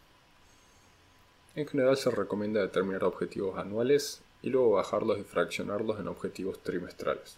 En 1.54 1.68
general 1.68 1.96
se 1.96 2.10
recomienda 2.10 2.60
determinar 2.60 3.04
objetivos 3.04 3.58
anuales 3.58 4.22
y 4.42 4.50
luego 4.50 4.72
bajarlos 4.72 5.18
y 5.20 5.22
fraccionarlos 5.22 6.00
en 6.00 6.08
objetivos 6.08 6.60
trimestrales. 6.62 7.36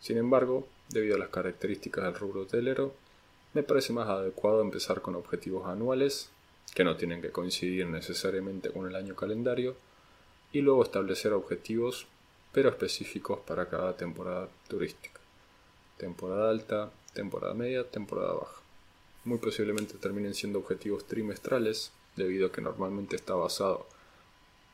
Sin 0.00 0.18
embargo, 0.18 0.66
debido 0.88 1.16
a 1.16 1.18
las 1.18 1.30
características 1.30 2.04
del 2.04 2.14
rubro 2.14 2.42
hotelero, 2.42 2.94
me 3.54 3.62
parece 3.62 3.92
más 3.92 4.08
adecuado 4.08 4.60
empezar 4.60 5.00
con 5.00 5.14
objetivos 5.14 5.66
anuales 5.66 6.30
que 6.74 6.84
no 6.84 6.96
tienen 6.96 7.22
que 7.22 7.30
coincidir 7.30 7.86
necesariamente 7.86 8.70
con 8.70 8.86
el 8.86 8.96
año 8.96 9.16
calendario, 9.16 9.76
y 10.52 10.60
luego 10.60 10.82
establecer 10.82 11.32
objetivos, 11.32 12.06
pero 12.52 12.68
específicos 12.68 13.40
para 13.40 13.68
cada 13.68 13.96
temporada 13.96 14.48
turística. 14.68 15.20
Temporada 15.96 16.50
alta, 16.50 16.90
temporada 17.14 17.54
media, 17.54 17.84
temporada 17.84 18.34
baja. 18.34 18.60
Muy 19.24 19.38
posiblemente 19.38 19.94
terminen 19.94 20.34
siendo 20.34 20.58
objetivos 20.58 21.06
trimestrales, 21.06 21.92
debido 22.14 22.46
a 22.46 22.52
que 22.52 22.60
normalmente 22.60 23.16
está 23.16 23.34
basado, 23.34 23.86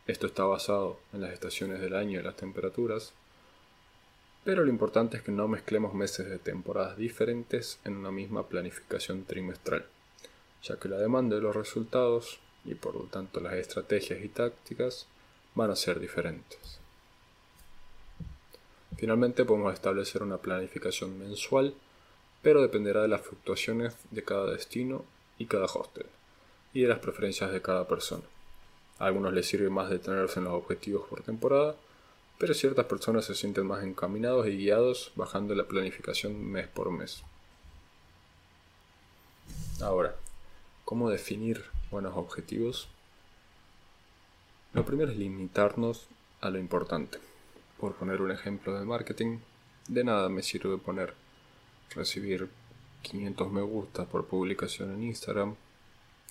esto 0.06 0.26
está 0.26 0.44
basado 0.44 0.98
en 1.12 1.20
las 1.20 1.32
estaciones 1.32 1.80
del 1.80 1.94
año 1.94 2.20
y 2.20 2.22
las 2.22 2.36
temperaturas, 2.36 3.12
pero 4.44 4.64
lo 4.64 4.70
importante 4.70 5.16
es 5.16 5.22
que 5.22 5.32
no 5.32 5.48
mezclemos 5.48 5.94
meses 5.94 6.28
de 6.28 6.38
temporadas 6.38 6.96
diferentes 6.96 7.78
en 7.84 7.96
una 7.96 8.10
misma 8.10 8.48
planificación 8.48 9.24
trimestral 9.24 9.86
ya 10.62 10.76
que 10.76 10.88
la 10.88 10.98
demanda 10.98 11.36
de 11.36 11.42
los 11.42 11.54
resultados 11.54 12.38
y 12.64 12.74
por 12.74 12.94
lo 12.94 13.02
tanto 13.02 13.40
las 13.40 13.54
estrategias 13.54 14.22
y 14.22 14.28
tácticas 14.28 15.06
van 15.54 15.70
a 15.70 15.76
ser 15.76 15.98
diferentes. 15.98 16.78
Finalmente 18.96 19.44
podemos 19.44 19.74
establecer 19.74 20.22
una 20.22 20.38
planificación 20.38 21.18
mensual, 21.18 21.74
pero 22.42 22.62
dependerá 22.62 23.02
de 23.02 23.08
las 23.08 23.22
fluctuaciones 23.22 23.94
de 24.10 24.22
cada 24.22 24.52
destino 24.52 25.04
y 25.38 25.46
cada 25.46 25.64
hostel, 25.64 26.06
y 26.72 26.82
de 26.82 26.88
las 26.88 27.00
preferencias 27.00 27.50
de 27.50 27.62
cada 27.62 27.88
persona. 27.88 28.22
A 28.98 29.06
algunos 29.06 29.32
les 29.32 29.46
sirve 29.46 29.70
más 29.70 29.90
detenerse 29.90 30.38
en 30.38 30.44
los 30.44 30.54
objetivos 30.54 31.08
por 31.08 31.22
temporada, 31.22 31.74
pero 32.42 32.54
ciertas 32.54 32.86
personas 32.86 33.24
se 33.24 33.36
sienten 33.36 33.68
más 33.68 33.84
encaminados 33.84 34.48
y 34.48 34.56
guiados 34.56 35.12
bajando 35.14 35.54
la 35.54 35.68
planificación 35.68 36.44
mes 36.44 36.66
por 36.66 36.90
mes. 36.90 37.22
Ahora, 39.80 40.16
¿Cómo 40.84 41.08
definir 41.08 41.64
buenos 41.90 42.16
objetivos? 42.16 42.88
Lo 44.72 44.84
primero 44.84 45.12
es 45.12 45.16
limitarnos 45.16 46.08
a 46.40 46.50
lo 46.50 46.58
importante. 46.58 47.18
Por 47.78 47.94
poner 47.94 48.20
un 48.20 48.32
ejemplo 48.32 48.76
de 48.76 48.84
marketing, 48.84 49.38
de 49.86 50.02
nada 50.02 50.28
me 50.28 50.42
sirve 50.42 50.76
poner 50.78 51.14
recibir 51.94 52.50
500 53.02 53.52
me 53.52 53.62
gusta 53.62 54.04
por 54.04 54.26
publicación 54.26 54.92
en 54.92 55.04
Instagram. 55.04 55.54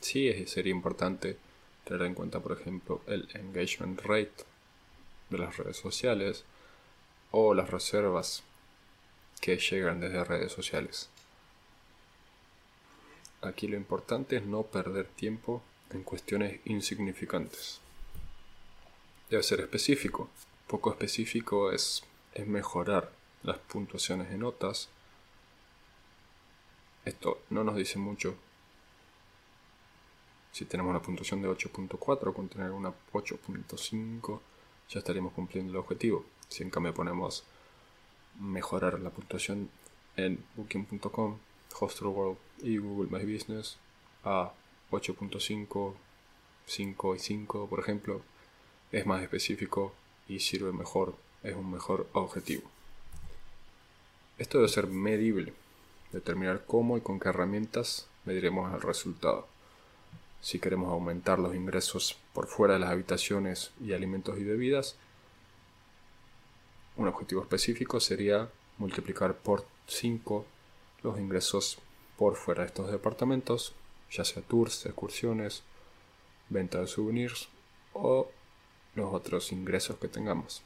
Sí 0.01 0.31
sería 0.45 0.73
importante 0.73 1.37
tener 1.85 2.03
en 2.03 2.13
cuenta, 2.13 2.41
por 2.41 2.51
ejemplo, 2.51 3.01
el 3.07 3.29
engagement 3.33 4.01
rate 4.01 4.50
de 5.31 5.39
las 5.39 5.57
redes 5.57 5.77
sociales 5.77 6.43
o 7.31 7.53
las 7.53 7.69
reservas 7.69 8.43
que 9.39 9.57
llegan 9.57 9.99
desde 9.99 10.23
redes 10.23 10.51
sociales. 10.51 11.09
Aquí 13.41 13.67
lo 13.67 13.75
importante 13.75 14.37
es 14.37 14.45
no 14.45 14.63
perder 14.63 15.07
tiempo 15.07 15.63
en 15.89 16.03
cuestiones 16.03 16.59
insignificantes. 16.65 17.79
Debe 19.29 19.41
ser 19.41 19.61
específico. 19.61 20.29
Poco 20.67 20.91
específico 20.91 21.71
es, 21.71 22.03
es 22.33 22.45
mejorar 22.45 23.11
las 23.43 23.57
puntuaciones 23.57 24.29
de 24.29 24.37
notas. 24.37 24.89
Esto 27.03 27.41
no 27.49 27.63
nos 27.63 27.75
dice 27.75 27.97
mucho. 27.97 28.35
Si 30.51 30.65
tenemos 30.65 30.91
una 30.91 31.01
puntuación 31.01 31.41
de 31.41 31.49
8.4 31.49 32.33
con 32.33 32.47
tener 32.49 32.71
una 32.71 32.93
8.5 33.13 34.39
ya 34.91 34.99
estaríamos 34.99 35.33
cumpliendo 35.33 35.71
el 35.71 35.77
objetivo. 35.77 36.25
Si 36.49 36.63
en 36.63 36.69
cambio 36.69 36.93
ponemos 36.93 37.43
mejorar 38.39 38.99
la 38.99 39.09
puntuación 39.09 39.69
en 40.17 40.43
booking.com 40.55 41.37
Hostelworld 41.79 42.37
y 42.61 42.77
Google 42.77 43.09
My 43.09 43.31
Business 43.31 43.77
a 44.23 44.51
8.5, 44.91 45.93
5 46.65 47.15
y 47.15 47.19
5, 47.19 47.67
por 47.67 47.79
ejemplo, 47.79 48.21
es 48.91 49.05
más 49.05 49.23
específico 49.23 49.93
y 50.27 50.39
sirve 50.39 50.73
mejor, 50.73 51.15
es 51.43 51.55
un 51.55 51.71
mejor 51.71 52.07
objetivo. 52.13 52.69
Esto 54.37 54.57
debe 54.57 54.69
ser 54.69 54.87
medible, 54.87 55.53
determinar 56.11 56.65
cómo 56.65 56.97
y 56.97 57.01
con 57.01 57.19
qué 57.19 57.29
herramientas 57.29 58.07
mediremos 58.25 58.73
el 58.73 58.81
resultado. 58.81 59.47
Si 60.41 60.59
queremos 60.59 60.91
aumentar 60.91 61.39
los 61.39 61.55
ingresos 61.55 62.17
por 62.33 62.47
fuera 62.47 62.73
de 62.73 62.79
las 62.79 62.89
habitaciones 62.89 63.71
y 63.79 63.93
alimentos 63.93 64.37
y 64.39 64.43
bebidas, 64.43 64.95
un 66.97 67.07
objetivo 67.07 67.41
específico 67.41 67.99
sería 67.99 68.49
multiplicar 68.77 69.37
por 69.37 69.65
5 69.87 70.45
los 71.03 71.19
ingresos 71.19 71.77
por 72.17 72.35
fuera 72.35 72.61
de 72.61 72.67
estos 72.67 72.91
departamentos, 72.91 73.73
ya 74.11 74.25
sea 74.25 74.41
tours, 74.41 74.85
excursiones, 74.85 75.63
venta 76.49 76.79
de 76.79 76.87
souvenirs 76.87 77.47
o 77.93 78.29
los 78.95 79.13
otros 79.13 79.51
ingresos 79.51 79.97
que 79.97 80.07
tengamos. 80.07 80.61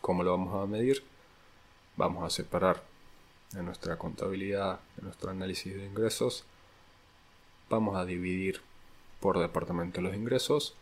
¿Cómo 0.00 0.22
lo 0.22 0.32
vamos 0.32 0.54
a 0.54 0.66
medir? 0.66 1.02
Vamos 1.96 2.24
a 2.24 2.30
separar 2.30 2.82
en 3.54 3.66
nuestra 3.66 3.96
contabilidad, 3.96 4.80
en 4.98 5.04
nuestro 5.04 5.30
análisis 5.30 5.74
de 5.74 5.84
ingresos, 5.84 6.44
vamos 7.68 7.96
a 7.96 8.04
dividir 8.04 8.60
por 9.20 9.38
departamento 9.38 10.00
los 10.00 10.14
ingresos 10.14 10.74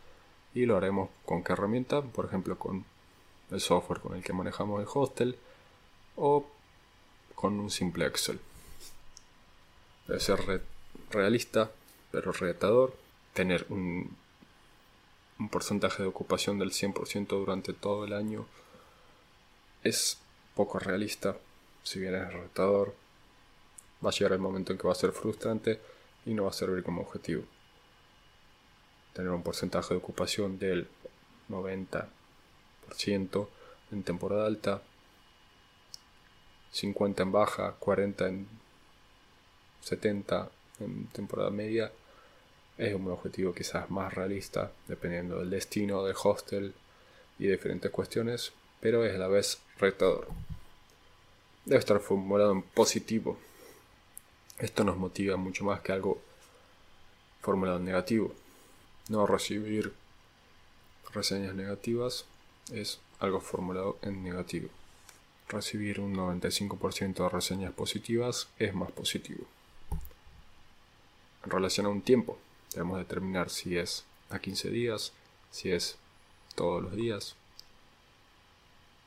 y 0.53 0.65
lo 0.65 0.77
haremos 0.77 1.09
con 1.25 1.43
qué 1.43 1.53
herramienta, 1.53 2.01
por 2.01 2.25
ejemplo 2.25 2.57
con 2.59 2.85
el 3.51 3.61
software 3.61 4.01
con 4.01 4.15
el 4.15 4.23
que 4.23 4.33
manejamos 4.33 4.81
el 4.81 4.87
hostel 4.93 5.37
o 6.15 6.45
con 7.35 7.59
un 7.59 7.69
simple 7.69 8.05
Excel. 8.05 8.39
Debe 10.07 10.19
ser 10.19 10.61
realista, 11.09 11.71
pero 12.11 12.31
retador, 12.31 12.95
tener 13.33 13.65
un, 13.69 14.15
un 15.39 15.49
porcentaje 15.49 16.03
de 16.03 16.09
ocupación 16.09 16.59
del 16.59 16.71
100% 16.71 17.27
durante 17.27 17.73
todo 17.73 18.05
el 18.05 18.13
año 18.13 18.45
es 19.83 20.17
poco 20.55 20.79
realista, 20.79 21.35
si 21.83 21.99
bien 21.99 22.15
es 22.15 22.31
retador, 22.31 22.93
va 24.05 24.09
a 24.09 24.13
llegar 24.13 24.33
el 24.33 24.39
momento 24.39 24.71
en 24.71 24.77
que 24.77 24.87
va 24.87 24.93
a 24.93 24.95
ser 24.95 25.11
frustrante 25.11 25.79
y 26.25 26.33
no 26.33 26.43
va 26.43 26.49
a 26.49 26.53
servir 26.53 26.83
como 26.83 27.01
objetivo. 27.01 27.43
Tener 29.13 29.31
un 29.31 29.43
porcentaje 29.43 29.93
de 29.93 29.99
ocupación 29.99 30.57
del 30.57 30.87
90% 31.49 33.47
en 33.91 34.03
temporada 34.03 34.45
alta, 34.45 34.81
50 36.71 37.23
en 37.23 37.31
baja, 37.31 37.75
40 37.79 38.27
en 38.27 38.47
70 39.81 40.49
en 40.79 41.07
temporada 41.07 41.49
media, 41.51 41.91
es 42.77 42.93
un 42.95 43.07
objetivo 43.11 43.53
quizás 43.53 43.89
más 43.91 44.13
realista, 44.13 44.71
dependiendo 44.87 45.39
del 45.39 45.49
destino 45.49 46.03
del 46.03 46.15
hostel 46.21 46.73
y 47.37 47.47
diferentes 47.47 47.91
cuestiones, 47.91 48.51
pero 48.79 49.05
es 49.05 49.15
a 49.15 49.19
la 49.19 49.27
vez 49.27 49.59
retador. 49.77 50.27
Debe 51.65 51.79
estar 51.79 51.99
formulado 51.99 52.51
en 52.51 52.61
positivo. 52.61 53.37
Esto 54.63 54.85
nos 54.85 54.95
motiva 54.95 55.35
mucho 55.35 55.65
más 55.65 55.81
que 55.81 55.91
algo 55.91 56.21
formulado 57.41 57.79
en 57.79 57.83
negativo. 57.83 58.33
No 59.09 59.27
recibir 59.27 59.91
reseñas 61.13 61.53
negativas 61.53 62.23
es 62.71 63.01
algo 63.19 63.41
formulado 63.41 63.97
en 64.03 64.23
negativo. 64.23 64.69
Recibir 65.49 65.99
un 65.99 66.15
95% 66.15 67.13
de 67.13 67.27
reseñas 67.27 67.73
positivas 67.73 68.47
es 68.57 68.73
más 68.73 68.89
positivo. 68.93 69.43
En 71.43 71.51
relación 71.51 71.85
a 71.85 71.89
un 71.89 72.01
tiempo, 72.01 72.37
debemos 72.71 72.99
determinar 72.99 73.49
si 73.49 73.77
es 73.77 74.05
a 74.29 74.39
15 74.39 74.69
días, 74.69 75.11
si 75.51 75.73
es 75.73 75.97
todos 76.55 76.81
los 76.81 76.95
días, 76.95 77.35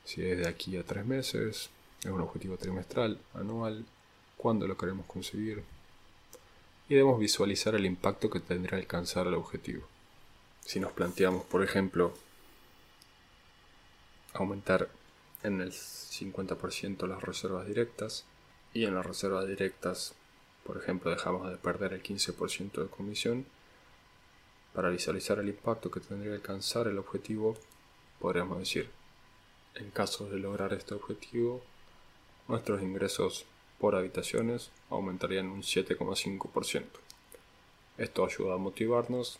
si 0.05 0.23
es 0.23 0.37
de 0.37 0.47
aquí 0.47 0.77
a 0.77 0.83
3 0.83 1.03
meses, 1.03 1.71
es 2.03 2.11
un 2.11 2.21
objetivo 2.21 2.57
trimestral, 2.57 3.19
anual, 3.33 3.87
cuándo 4.37 4.67
lo 4.67 4.77
queremos 4.77 5.05
conseguir. 5.05 5.63
Y 6.87 6.95
debemos 6.95 7.19
visualizar 7.19 7.75
el 7.75 7.85
impacto 7.85 8.29
que 8.29 8.39
tendrá 8.39 8.77
alcanzar 8.77 9.27
el 9.27 9.33
objetivo. 9.33 9.85
Si 10.63 10.79
nos 10.79 10.93
planteamos, 10.93 11.43
por 11.45 11.63
ejemplo, 11.63 12.13
aumentar 14.33 14.89
en 15.43 15.61
el 15.61 15.71
50% 15.71 17.07
las 17.07 17.21
reservas 17.21 17.67
directas 17.67 18.25
y 18.73 18.85
en 18.85 18.95
las 18.95 19.05
reservas 19.05 19.47
directas, 19.47 20.13
por 20.63 20.77
ejemplo, 20.77 21.11
dejamos 21.11 21.49
de 21.49 21.57
perder 21.57 21.93
el 21.93 22.03
15% 22.03 22.83
de 22.83 22.87
comisión, 22.87 23.45
para 24.73 24.89
visualizar 24.89 25.39
el 25.39 25.49
impacto 25.49 25.89
que 25.89 25.99
tendría 25.99 26.31
que 26.31 26.35
alcanzar 26.35 26.87
el 26.87 26.99
objetivo, 26.99 27.57
podríamos 28.19 28.59
decir, 28.59 28.89
en 29.75 29.89
caso 29.91 30.29
de 30.29 30.37
lograr 30.37 30.73
este 30.73 30.93
objetivo, 30.93 31.63
nuestros 32.47 32.81
ingresos 32.81 33.45
por 33.79 33.95
habitaciones 33.95 34.71
aumentarían 34.89 35.47
un 35.47 35.61
7,5%. 35.61 36.83
Esto 37.97 38.25
ayuda 38.25 38.55
a 38.55 38.57
motivarnos 38.57 39.39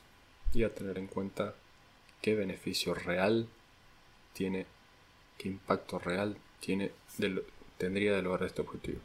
y 0.53 0.63
a 0.63 0.73
tener 0.73 0.97
en 0.97 1.07
cuenta 1.07 1.53
qué 2.21 2.35
beneficio 2.35 2.93
real 2.93 3.47
tiene 4.33 4.65
qué 5.37 5.49
impacto 5.49 5.99
real 5.99 6.35
tiene 6.59 6.91
tendría 7.77 8.15
de 8.15 8.21
lograr 8.21 8.47
este 8.47 8.61
objetivo. 8.61 8.99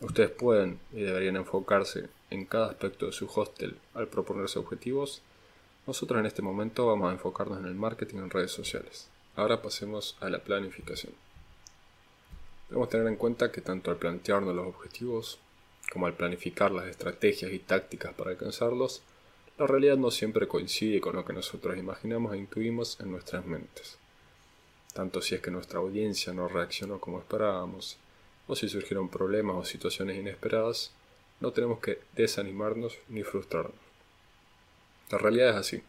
Ustedes 0.00 0.30
pueden 0.30 0.78
y 0.92 1.00
deberían 1.00 1.36
enfocarse 1.36 2.08
en 2.30 2.44
cada 2.44 2.66
aspecto 2.66 3.06
de 3.06 3.12
su 3.12 3.26
hostel 3.26 3.78
al 3.94 4.08
proponerse 4.08 4.58
objetivos. 4.58 5.22
Nosotros 5.86 6.20
en 6.20 6.26
este 6.26 6.42
momento 6.42 6.86
vamos 6.86 7.10
a 7.10 7.12
enfocarnos 7.12 7.58
en 7.58 7.66
el 7.66 7.74
marketing 7.74 8.18
en 8.18 8.30
redes 8.30 8.50
sociales. 8.50 9.08
Ahora 9.36 9.62
pasemos 9.62 10.16
a 10.20 10.28
la 10.28 10.40
planificación. 10.40 11.12
Debemos 12.72 12.88
tener 12.88 13.06
en 13.06 13.16
cuenta 13.16 13.52
que 13.52 13.60
tanto 13.60 13.90
al 13.90 13.98
plantearnos 13.98 14.54
los 14.54 14.66
objetivos 14.66 15.38
como 15.92 16.06
al 16.06 16.14
planificar 16.14 16.72
las 16.72 16.86
estrategias 16.86 17.52
y 17.52 17.58
tácticas 17.58 18.14
para 18.14 18.30
alcanzarlos, 18.30 19.02
la 19.58 19.66
realidad 19.66 19.98
no 19.98 20.10
siempre 20.10 20.48
coincide 20.48 21.00
con 21.00 21.14
lo 21.14 21.24
que 21.24 21.34
nosotros 21.34 21.76
imaginamos 21.76 22.32
e 22.32 22.38
intuimos 22.38 22.98
en 23.00 23.12
nuestras 23.12 23.44
mentes 23.44 23.98
tanto 24.92 25.22
si 25.22 25.34
es 25.34 25.40
que 25.40 25.50
nuestra 25.50 25.78
audiencia 25.78 26.32
no 26.32 26.48
reaccionó 26.48 27.00
como 27.00 27.18
esperábamos, 27.18 27.96
o 28.46 28.56
si 28.56 28.68
surgieron 28.68 29.08
problemas 29.08 29.56
o 29.56 29.64
situaciones 29.64 30.18
inesperadas, 30.18 30.92
no 31.40 31.52
tenemos 31.52 31.80
que 31.80 32.00
desanimarnos 32.14 32.98
ni 33.08 33.22
frustrarnos. 33.22 33.74
La 35.10 35.18
realidad 35.18 35.50
es 35.50 35.56
así. 35.56 35.82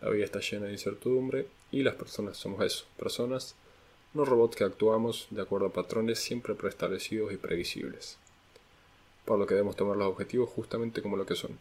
La 0.00 0.10
vida 0.10 0.24
está 0.24 0.40
llena 0.40 0.66
de 0.66 0.72
incertidumbre 0.72 1.46
y 1.70 1.82
las 1.82 1.94
personas 1.94 2.36
somos 2.36 2.64
eso, 2.64 2.86
personas, 2.98 3.54
no 4.12 4.24
robots 4.24 4.56
que 4.56 4.64
actuamos 4.64 5.28
de 5.30 5.42
acuerdo 5.42 5.68
a 5.68 5.72
patrones 5.72 6.18
siempre 6.18 6.54
preestablecidos 6.54 7.32
y 7.32 7.36
previsibles. 7.36 8.16
Por 9.24 9.38
lo 9.38 9.46
que 9.46 9.54
debemos 9.54 9.76
tomar 9.76 9.96
los 9.96 10.08
objetivos 10.08 10.50
justamente 10.50 11.02
como 11.02 11.16
lo 11.16 11.26
que 11.26 11.36
son, 11.36 11.56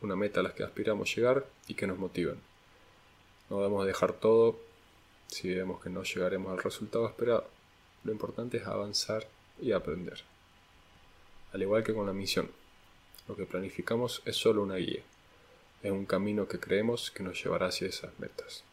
una 0.00 0.16
meta 0.16 0.40
a 0.40 0.42
la 0.42 0.54
que 0.54 0.62
aspiramos 0.62 1.14
llegar 1.14 1.46
y 1.68 1.74
que 1.74 1.86
nos 1.86 1.98
motiven. 1.98 2.40
No 3.50 3.58
debemos 3.58 3.84
dejar 3.86 4.14
todo 4.14 4.58
si 5.28 5.54
vemos 5.54 5.82
que 5.82 5.90
no 5.90 6.02
llegaremos 6.02 6.52
al 6.52 6.62
resultado 6.62 7.06
esperado. 7.06 7.46
Lo 8.04 8.12
importante 8.12 8.56
es 8.56 8.66
avanzar 8.66 9.26
y 9.60 9.72
aprender. 9.72 10.22
Al 11.52 11.60
igual 11.60 11.84
que 11.84 11.92
con 11.92 12.06
la 12.06 12.14
misión, 12.14 12.50
lo 13.28 13.36
que 13.36 13.44
planificamos 13.44 14.22
es 14.24 14.36
solo 14.36 14.62
una 14.62 14.76
guía. 14.76 15.02
Es 15.82 15.92
un 15.92 16.06
camino 16.06 16.48
que 16.48 16.58
creemos 16.58 17.10
que 17.10 17.22
nos 17.22 17.42
llevará 17.42 17.66
hacia 17.66 17.88
esas 17.88 18.18
metas. 18.18 18.64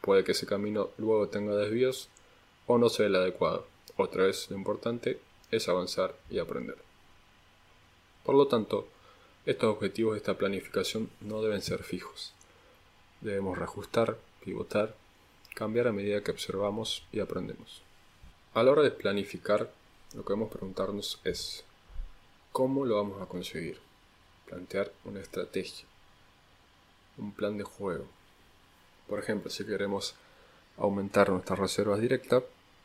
Puede 0.00 0.22
que 0.22 0.32
ese 0.32 0.46
camino 0.46 0.90
luego 0.98 1.28
tenga 1.28 1.56
desvíos 1.56 2.08
o 2.66 2.78
no 2.78 2.88
sea 2.88 3.06
el 3.06 3.16
adecuado. 3.16 3.66
Otra 3.96 4.24
vez 4.24 4.50
lo 4.50 4.56
importante 4.56 5.20
es 5.50 5.68
avanzar 5.68 6.14
y 6.30 6.38
aprender. 6.38 6.76
Por 8.24 8.34
lo 8.34 8.48
tanto, 8.48 8.88
estos 9.46 9.74
objetivos 9.74 10.14
de 10.14 10.18
esta 10.18 10.38
planificación 10.38 11.10
no 11.20 11.42
deben 11.42 11.62
ser 11.62 11.82
fijos. 11.82 12.32
Debemos 13.20 13.58
reajustar, 13.58 14.16
pivotar 14.44 14.94
cambiar 15.54 15.86
a 15.86 15.92
medida 15.92 16.20
que 16.20 16.32
observamos 16.32 17.06
y 17.12 17.20
aprendemos. 17.20 17.82
A 18.54 18.62
la 18.62 18.72
hora 18.72 18.82
de 18.82 18.90
planificar, 18.90 19.70
lo 20.12 20.24
que 20.24 20.32
debemos 20.32 20.50
preguntarnos 20.50 21.20
es, 21.24 21.64
¿cómo 22.50 22.84
lo 22.84 22.96
vamos 22.96 23.22
a 23.22 23.26
conseguir? 23.26 23.78
Plantear 24.46 24.92
una 25.04 25.20
estrategia, 25.20 25.86
un 27.18 27.32
plan 27.32 27.56
de 27.56 27.64
juego. 27.64 28.06
Por 29.08 29.20
ejemplo, 29.20 29.48
si 29.48 29.64
queremos 29.64 30.14
aumentar 30.76 31.30
nuestras 31.30 31.58
reservas 31.58 32.00
directas, 32.00 32.42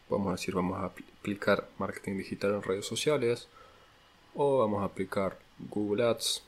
vamos 0.10 0.28
a 0.30 0.32
decir, 0.32 0.56
vamos 0.56 0.80
a 0.80 0.86
aplicar 0.86 1.68
marketing 1.78 2.18
digital 2.18 2.56
en 2.56 2.64
redes 2.64 2.86
sociales, 2.86 3.48
o 4.36 4.60
vamos 4.60 4.82
a 4.82 4.86
aplicar 4.86 5.38
Google 5.60 6.04
Ads, 6.04 6.44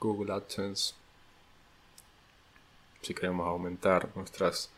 Google 0.00 0.32
AdSense. 0.32 0.94
Si 3.02 3.14
queremos 3.14 3.46
aumentar 3.46 4.08
nuestras 4.14 4.70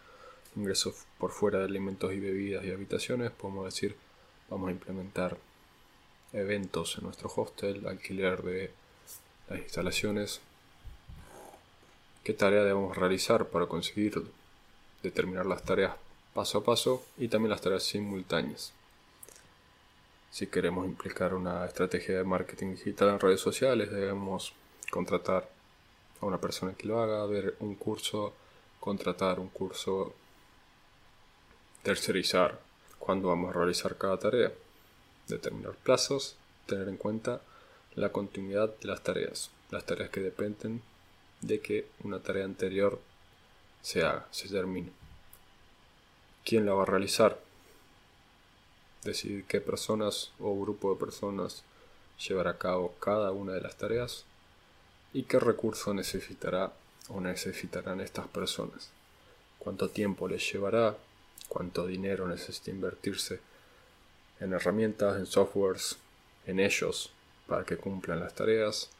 ingresos 0.57 1.07
por 1.19 1.31
fuera 1.31 1.61
de 1.61 1.67
alimentos 1.67 2.13
y 2.13 2.21
bebidas 2.21 2.65
y 2.65 2.73
habitaciones, 2.73 3.31
podemos 3.31 3.67
decir, 3.67 3.97
vamos 4.51 4.69
a 4.69 4.73
implementar 4.73 5.37
eventos 6.33 6.99
en 6.99 7.05
nuestro 7.05 7.33
hostel, 7.35 7.87
alquiler 7.87 8.43
de 8.43 8.71
las 9.49 9.61
instalaciones, 9.61 10.41
qué 12.25 12.33
tarea 12.33 12.63
debemos 12.63 12.97
realizar 12.97 13.47
para 13.47 13.67
conseguir 13.67 14.21
determinar 15.03 15.47
las 15.47 15.63
tareas 15.63 15.95
paso 16.37 16.59
a 16.59 16.65
paso 16.65 17.03
y 17.17 17.29
también 17.29 17.51
las 17.51 17.63
tareas 17.63 17.83
simultáneas. 17.83 18.75
Si 20.31 20.49
queremos 20.49 20.85
implicar 20.85 21.33
una 21.33 21.65
estrategia 21.65 22.19
de 22.19 22.25
marketing 22.25 22.73
digital 22.73 23.09
en 23.09 23.21
redes 23.21 23.41
sociales, 23.41 23.91
debemos 23.91 24.53
contratar 24.91 25.49
a 26.21 26.27
una 26.27 26.39
persona 26.39 26.75
que 26.75 26.87
lo 26.87 27.01
haga, 27.01 27.25
ver 27.25 27.57
un 27.61 27.75
curso, 27.75 28.35
contratar 28.81 29.41
un 29.41 29.49
curso, 29.49 30.13
tercerizar 31.83 32.61
cuando 32.99 33.29
vamos 33.29 33.49
a 33.49 33.59
realizar 33.59 33.97
cada 33.97 34.19
tarea, 34.19 34.53
determinar 35.29 35.73
plazos, 35.73 36.37
tener 36.67 36.87
en 36.89 36.99
cuenta 36.99 37.41
la 37.95 38.11
continuidad 38.11 38.77
de 38.77 38.89
las 38.89 39.03
tareas, 39.03 39.51
las 39.71 39.87
tareas 39.87 40.11
que 40.11 40.21
dependen 40.21 40.83
de 41.41 41.61
que 41.61 41.87
una 42.05 42.19
tarea 42.19 42.45
anterior 42.45 43.01
se 43.81 44.03
haga, 44.05 44.27
se 44.31 44.51
termine. 44.51 45.06
¿Quién 46.47 46.65
la 46.65 46.75
va 46.75 46.85
a 46.85 46.87
realizar? 46.87 47.41
Decidir 49.03 49.47
qué 49.47 49.61
personas 49.61 50.31
o 50.39 50.57
grupo 50.57 50.95
de 50.95 51.01
personas 51.01 51.65
llevará 52.25 52.53
a 52.53 52.59
cabo 52.59 52.95
cada 53.01 53.33
una 53.33 53.53
de 53.55 53.61
las 53.61 53.77
tareas 53.77 54.25
y 55.13 55.25
qué 55.25 55.41
recurso 55.41 55.93
necesitará 55.93 56.73
o 57.09 57.21
necesitarán 57.21 58.01
estas 58.01 58.29
personas. 58.29 58.91
Cuánto 59.59 59.91
tiempo 59.91 60.29
les 60.29 60.53
llevará, 60.53 60.97
cuánto 61.49 61.85
dinero 61.85 62.29
necesita 62.29 62.71
invertirse 62.71 63.41
en 64.39 64.53
herramientas, 64.53 65.17
en 65.17 65.27
softwares, 65.27 65.99
en 66.47 66.61
ellos 66.61 67.11
para 67.49 67.65
que 67.65 67.77
cumplan 67.77 68.21
las 68.21 68.37
tareas, 68.37 68.91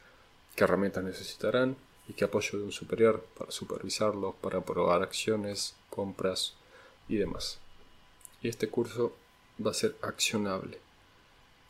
qué 0.53 0.65
herramientas 0.65 1.01
necesitarán 1.01 1.77
y 2.09 2.13
qué 2.13 2.25
apoyo 2.25 2.59
de 2.59 2.65
un 2.65 2.73
superior 2.73 3.25
para 3.37 3.51
supervisarlos, 3.51 4.35
para 4.35 4.59
probar 4.59 5.01
acciones, 5.01 5.75
compras 5.89 6.56
y 7.07 7.17
demás. 7.17 7.59
Y 8.41 8.49
este 8.49 8.67
curso 8.67 9.15
va 9.65 9.71
a 9.71 9.75
ser 9.75 9.95
accionable. 10.01 10.79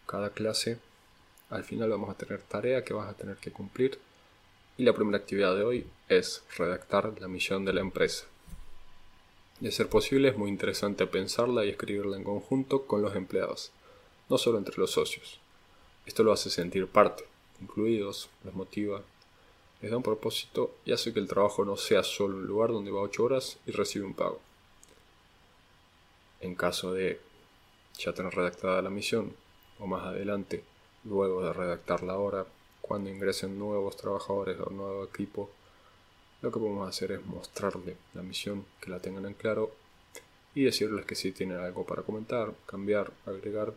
Cada 0.05 0.31
clase, 0.31 0.79
al 1.49 1.63
final 1.63 1.89
vamos 1.89 2.09
a 2.09 2.17
tener 2.17 2.41
tarea 2.41 2.83
que 2.83 2.93
vas 2.93 3.09
a 3.09 3.17
tener 3.17 3.37
que 3.37 3.51
cumplir 3.51 3.99
y 4.77 4.83
la 4.83 4.93
primera 4.93 5.17
actividad 5.17 5.55
de 5.55 5.63
hoy 5.63 5.87
es 6.07 6.43
redactar 6.57 7.19
la 7.19 7.27
misión 7.27 7.65
de 7.65 7.73
la 7.73 7.81
empresa. 7.81 8.25
De 9.59 9.71
ser 9.71 9.89
posible 9.89 10.29
es 10.29 10.37
muy 10.37 10.49
interesante 10.49 11.07
pensarla 11.07 11.65
y 11.65 11.69
escribirla 11.69 12.15
en 12.15 12.23
conjunto 12.23 12.85
con 12.85 13.01
los 13.01 13.15
empleados, 13.15 13.71
no 14.29 14.37
solo 14.37 14.59
entre 14.59 14.77
los 14.77 14.91
socios. 14.91 15.39
Esto 16.05 16.23
lo 16.23 16.31
hace 16.31 16.49
sentir 16.49 16.87
parte, 16.87 17.25
incluidos, 17.59 18.29
los 18.43 18.53
motiva, 18.53 19.01
les 19.81 19.91
da 19.91 19.97
un 19.97 20.03
propósito 20.03 20.75
y 20.85 20.91
hace 20.91 21.11
que 21.11 21.19
el 21.19 21.27
trabajo 21.27 21.65
no 21.65 21.75
sea 21.75 22.03
solo 22.03 22.37
un 22.37 22.45
lugar 22.45 22.71
donde 22.71 22.91
va 22.91 23.01
8 23.01 23.23
horas 23.23 23.57
y 23.65 23.71
recibe 23.71 24.05
un 24.05 24.13
pago. 24.13 24.39
En 26.41 26.55
caso 26.55 26.93
de 26.93 27.19
ya 27.97 28.13
tener 28.13 28.33
redactada 28.33 28.81
la 28.81 28.89
misión, 28.89 29.33
o 29.79 29.87
más 29.87 30.05
adelante, 30.05 30.63
luego 31.03 31.43
de 31.43 31.53
redactarla 31.53 32.13
ahora, 32.13 32.45
cuando 32.81 33.09
ingresen 33.09 33.57
nuevos 33.57 33.97
trabajadores 33.97 34.57
o 34.59 34.69
nuevo 34.69 35.03
equipo, 35.03 35.49
lo 36.41 36.51
que 36.51 36.59
podemos 36.59 36.87
hacer 36.87 37.11
es 37.11 37.25
mostrarle 37.25 37.97
la 38.13 38.21
misión, 38.21 38.65
que 38.79 38.89
la 38.89 38.99
tengan 38.99 39.25
en 39.25 39.33
claro 39.33 39.71
y 40.53 40.63
decirles 40.63 41.05
que 41.05 41.15
si 41.15 41.31
tienen 41.31 41.59
algo 41.59 41.85
para 41.85 42.03
comentar, 42.03 42.53
cambiar, 42.65 43.11
agregar, 43.25 43.73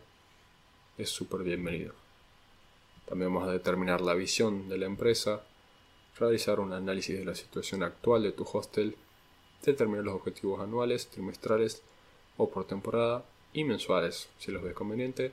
es 0.97 1.09
súper 1.09 1.41
bienvenido. 1.41 1.93
También 3.07 3.33
vamos 3.33 3.49
a 3.49 3.51
determinar 3.51 4.01
la 4.01 4.13
visión 4.13 4.69
de 4.69 4.77
la 4.77 4.85
empresa, 4.85 5.43
realizar 6.17 6.59
un 6.59 6.73
análisis 6.73 7.17
de 7.17 7.25
la 7.25 7.35
situación 7.35 7.83
actual 7.83 8.23
de 8.23 8.31
tu 8.31 8.47
hostel, 8.51 8.95
determinar 9.63 10.05
los 10.05 10.15
objetivos 10.15 10.61
anuales, 10.61 11.07
trimestrales 11.07 11.83
o 12.41 12.49
por 12.49 12.65
temporada 12.65 13.23
y 13.53 13.63
mensuales 13.63 14.27
si 14.39 14.51
los 14.51 14.63
ves 14.63 14.73
conveniente, 14.73 15.31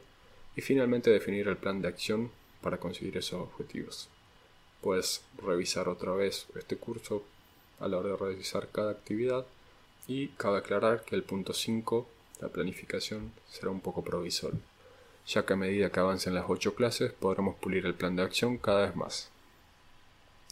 y 0.57 0.61
finalmente 0.61 1.11
definir 1.11 1.49
el 1.49 1.57
plan 1.57 1.81
de 1.81 1.88
acción 1.88 2.31
para 2.61 2.79
conseguir 2.79 3.16
esos 3.16 3.40
objetivos. 3.40 4.09
Puedes 4.83 5.23
revisar 5.42 5.88
otra 5.88 6.12
vez 6.12 6.47
este 6.55 6.77
curso 6.77 7.23
a 7.81 7.88
la 7.88 7.97
hora 7.97 8.11
de 8.11 8.16
realizar 8.16 8.68
cada 8.68 8.90
actividad 8.90 9.47
y 10.07 10.29
cabe 10.29 10.59
aclarar 10.59 11.05
que 11.05 11.14
el 11.14 11.23
punto 11.23 11.55
5, 11.55 12.07
la 12.40 12.49
planificación, 12.49 13.33
será 13.49 13.71
un 13.71 13.81
poco 13.81 14.03
provisorio, 14.05 14.61
ya 15.27 15.47
que 15.47 15.55
a 15.55 15.57
medida 15.57 15.90
que 15.90 16.01
avancen 16.01 16.35
las 16.35 16.44
8 16.49 16.75
clases 16.75 17.12
podremos 17.12 17.57
pulir 17.57 17.87
el 17.87 17.94
plan 17.94 18.16
de 18.16 18.23
acción 18.23 18.59
cada 18.59 18.87
vez 18.87 18.97
más. 18.97 19.31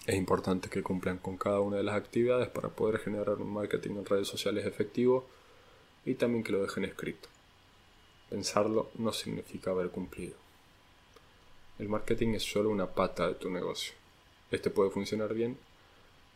Es 0.07 0.14
importante 0.14 0.71
que 0.71 0.83
cumplan 0.83 1.19
con 1.19 1.37
cada 1.37 1.61
una 1.61 1.77
de 1.79 1.83
las 1.83 1.97
actividades 1.97 2.49
para 2.49 2.69
poder 2.69 3.01
generar 3.01 3.37
un 3.42 3.53
marketing 3.53 3.97
en 3.97 4.07
redes 4.07 4.29
sociales 4.29 4.64
efectivo 4.64 5.27
y 6.07 6.14
también 6.14 6.45
que 6.45 6.53
lo 6.53 6.62
dejen 6.62 6.85
escrito. 6.85 7.29
Pensarlo 8.31 8.90
no 8.95 9.12
significa 9.12 9.73
haber 9.73 9.90
cumplido. 9.90 10.37
El 11.79 11.88
marketing 11.88 12.35
es 12.35 12.45
solo 12.45 12.71
una 12.71 12.87
pata 12.87 13.29
de 13.29 13.35
tu 13.35 13.51
negocio. 13.51 13.92
Este 14.51 14.71
puede 14.71 14.90
funcionar 14.90 15.35
bien, 15.35 15.59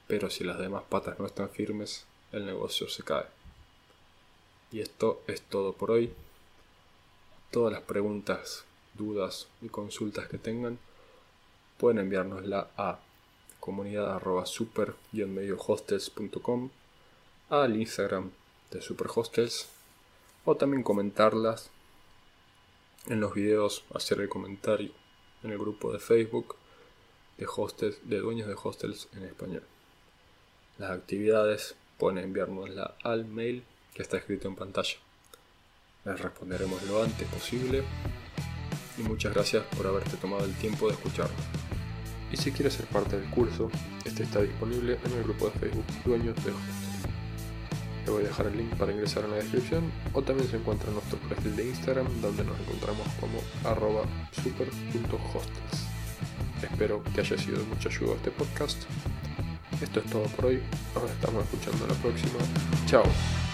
pero 0.06 0.28
si 0.28 0.44
las 0.44 0.58
demás 0.58 0.82
patas 0.88 1.18
no 1.18 1.26
están 1.26 1.48
firmes, 1.48 2.04
el 2.32 2.44
negocio 2.44 2.88
se 2.88 3.04
cae. 3.04 3.24
Y 4.72 4.80
esto 4.80 5.22
es 5.26 5.40
todo 5.40 5.72
por 5.72 5.92
hoy. 5.92 6.12
Todas 7.50 7.72
las 7.72 7.82
preguntas, 7.82 8.64
dudas 8.94 9.48
y 9.62 9.68
consultas 9.68 10.28
que 10.28 10.38
tengan, 10.38 10.78
pueden 11.78 11.98
enviárnosla 11.98 12.70
a 12.76 12.98
comunidad 13.60 14.20
super 14.46 14.94
hostels.com 15.66 16.70
al 17.48 17.76
Instagram 17.76 18.30
de 18.70 18.80
Superhostels 18.80 19.68
o 20.44 20.56
también 20.56 20.82
comentarlas 20.82 21.70
en 23.06 23.20
los 23.20 23.34
videos, 23.34 23.84
hacer 23.94 24.20
el 24.20 24.28
comentario 24.28 24.92
en 25.42 25.50
el 25.50 25.58
grupo 25.58 25.92
de 25.92 25.98
Facebook 25.98 26.56
de 27.38 27.46
hostels, 27.46 27.98
de 28.02 28.18
dueños 28.18 28.46
de 28.48 28.56
hostels 28.62 29.08
en 29.14 29.24
español. 29.24 29.62
Las 30.78 30.90
actividades 30.90 31.74
pueden 31.98 32.18
enviárnosla 32.18 32.96
al 33.02 33.24
mail 33.24 33.64
que 33.94 34.02
está 34.02 34.18
escrito 34.18 34.48
en 34.48 34.56
pantalla. 34.56 34.96
Les 36.04 36.20
responderemos 36.20 36.82
lo 36.84 37.02
antes 37.02 37.26
posible 37.28 37.82
y 38.98 39.02
muchas 39.02 39.34
gracias 39.34 39.64
por 39.76 39.86
haberte 39.86 40.16
tomado 40.16 40.44
el 40.44 40.54
tiempo 40.54 40.88
de 40.88 40.94
escucharlo. 40.94 41.36
Y 42.32 42.36
si 42.36 42.52
quieres 42.52 42.74
ser 42.74 42.86
parte 42.86 43.18
del 43.18 43.28
curso, 43.30 43.70
este 44.04 44.22
está 44.22 44.40
disponible 44.40 44.98
en 45.04 45.12
el 45.12 45.24
grupo 45.24 45.46
de 45.46 45.58
Facebook 45.58 45.86
Dueños 46.04 46.36
de 46.44 46.52
Hostels. 46.52 46.79
Te 48.04 48.10
voy 48.10 48.24
a 48.24 48.28
dejar 48.28 48.46
el 48.46 48.56
link 48.56 48.74
para 48.76 48.92
ingresar 48.92 49.24
en 49.24 49.30
la 49.30 49.36
descripción 49.36 49.90
o 50.12 50.22
también 50.22 50.48
se 50.48 50.56
encuentra 50.56 50.88
en 50.88 50.94
nuestro 50.94 51.18
perfil 51.20 51.56
de 51.56 51.68
Instagram 51.68 52.06
donde 52.20 52.44
nos 52.44 52.58
encontramos 52.60 53.06
como 53.20 53.38
arroba 53.70 54.02
super.hostels. 54.32 55.90
Espero 56.62 57.02
que 57.14 57.20
haya 57.20 57.38
sido 57.38 57.58
de 57.58 57.64
mucha 57.64 57.88
ayuda 57.88 58.14
este 58.14 58.30
podcast. 58.30 58.82
Esto 59.80 60.00
es 60.00 60.06
todo 60.06 60.22
por 60.24 60.46
hoy. 60.46 60.62
Nos 60.94 61.10
estamos 61.10 61.44
escuchando 61.44 61.86
la 61.86 61.94
próxima. 61.94 62.38
Chao. 62.86 63.49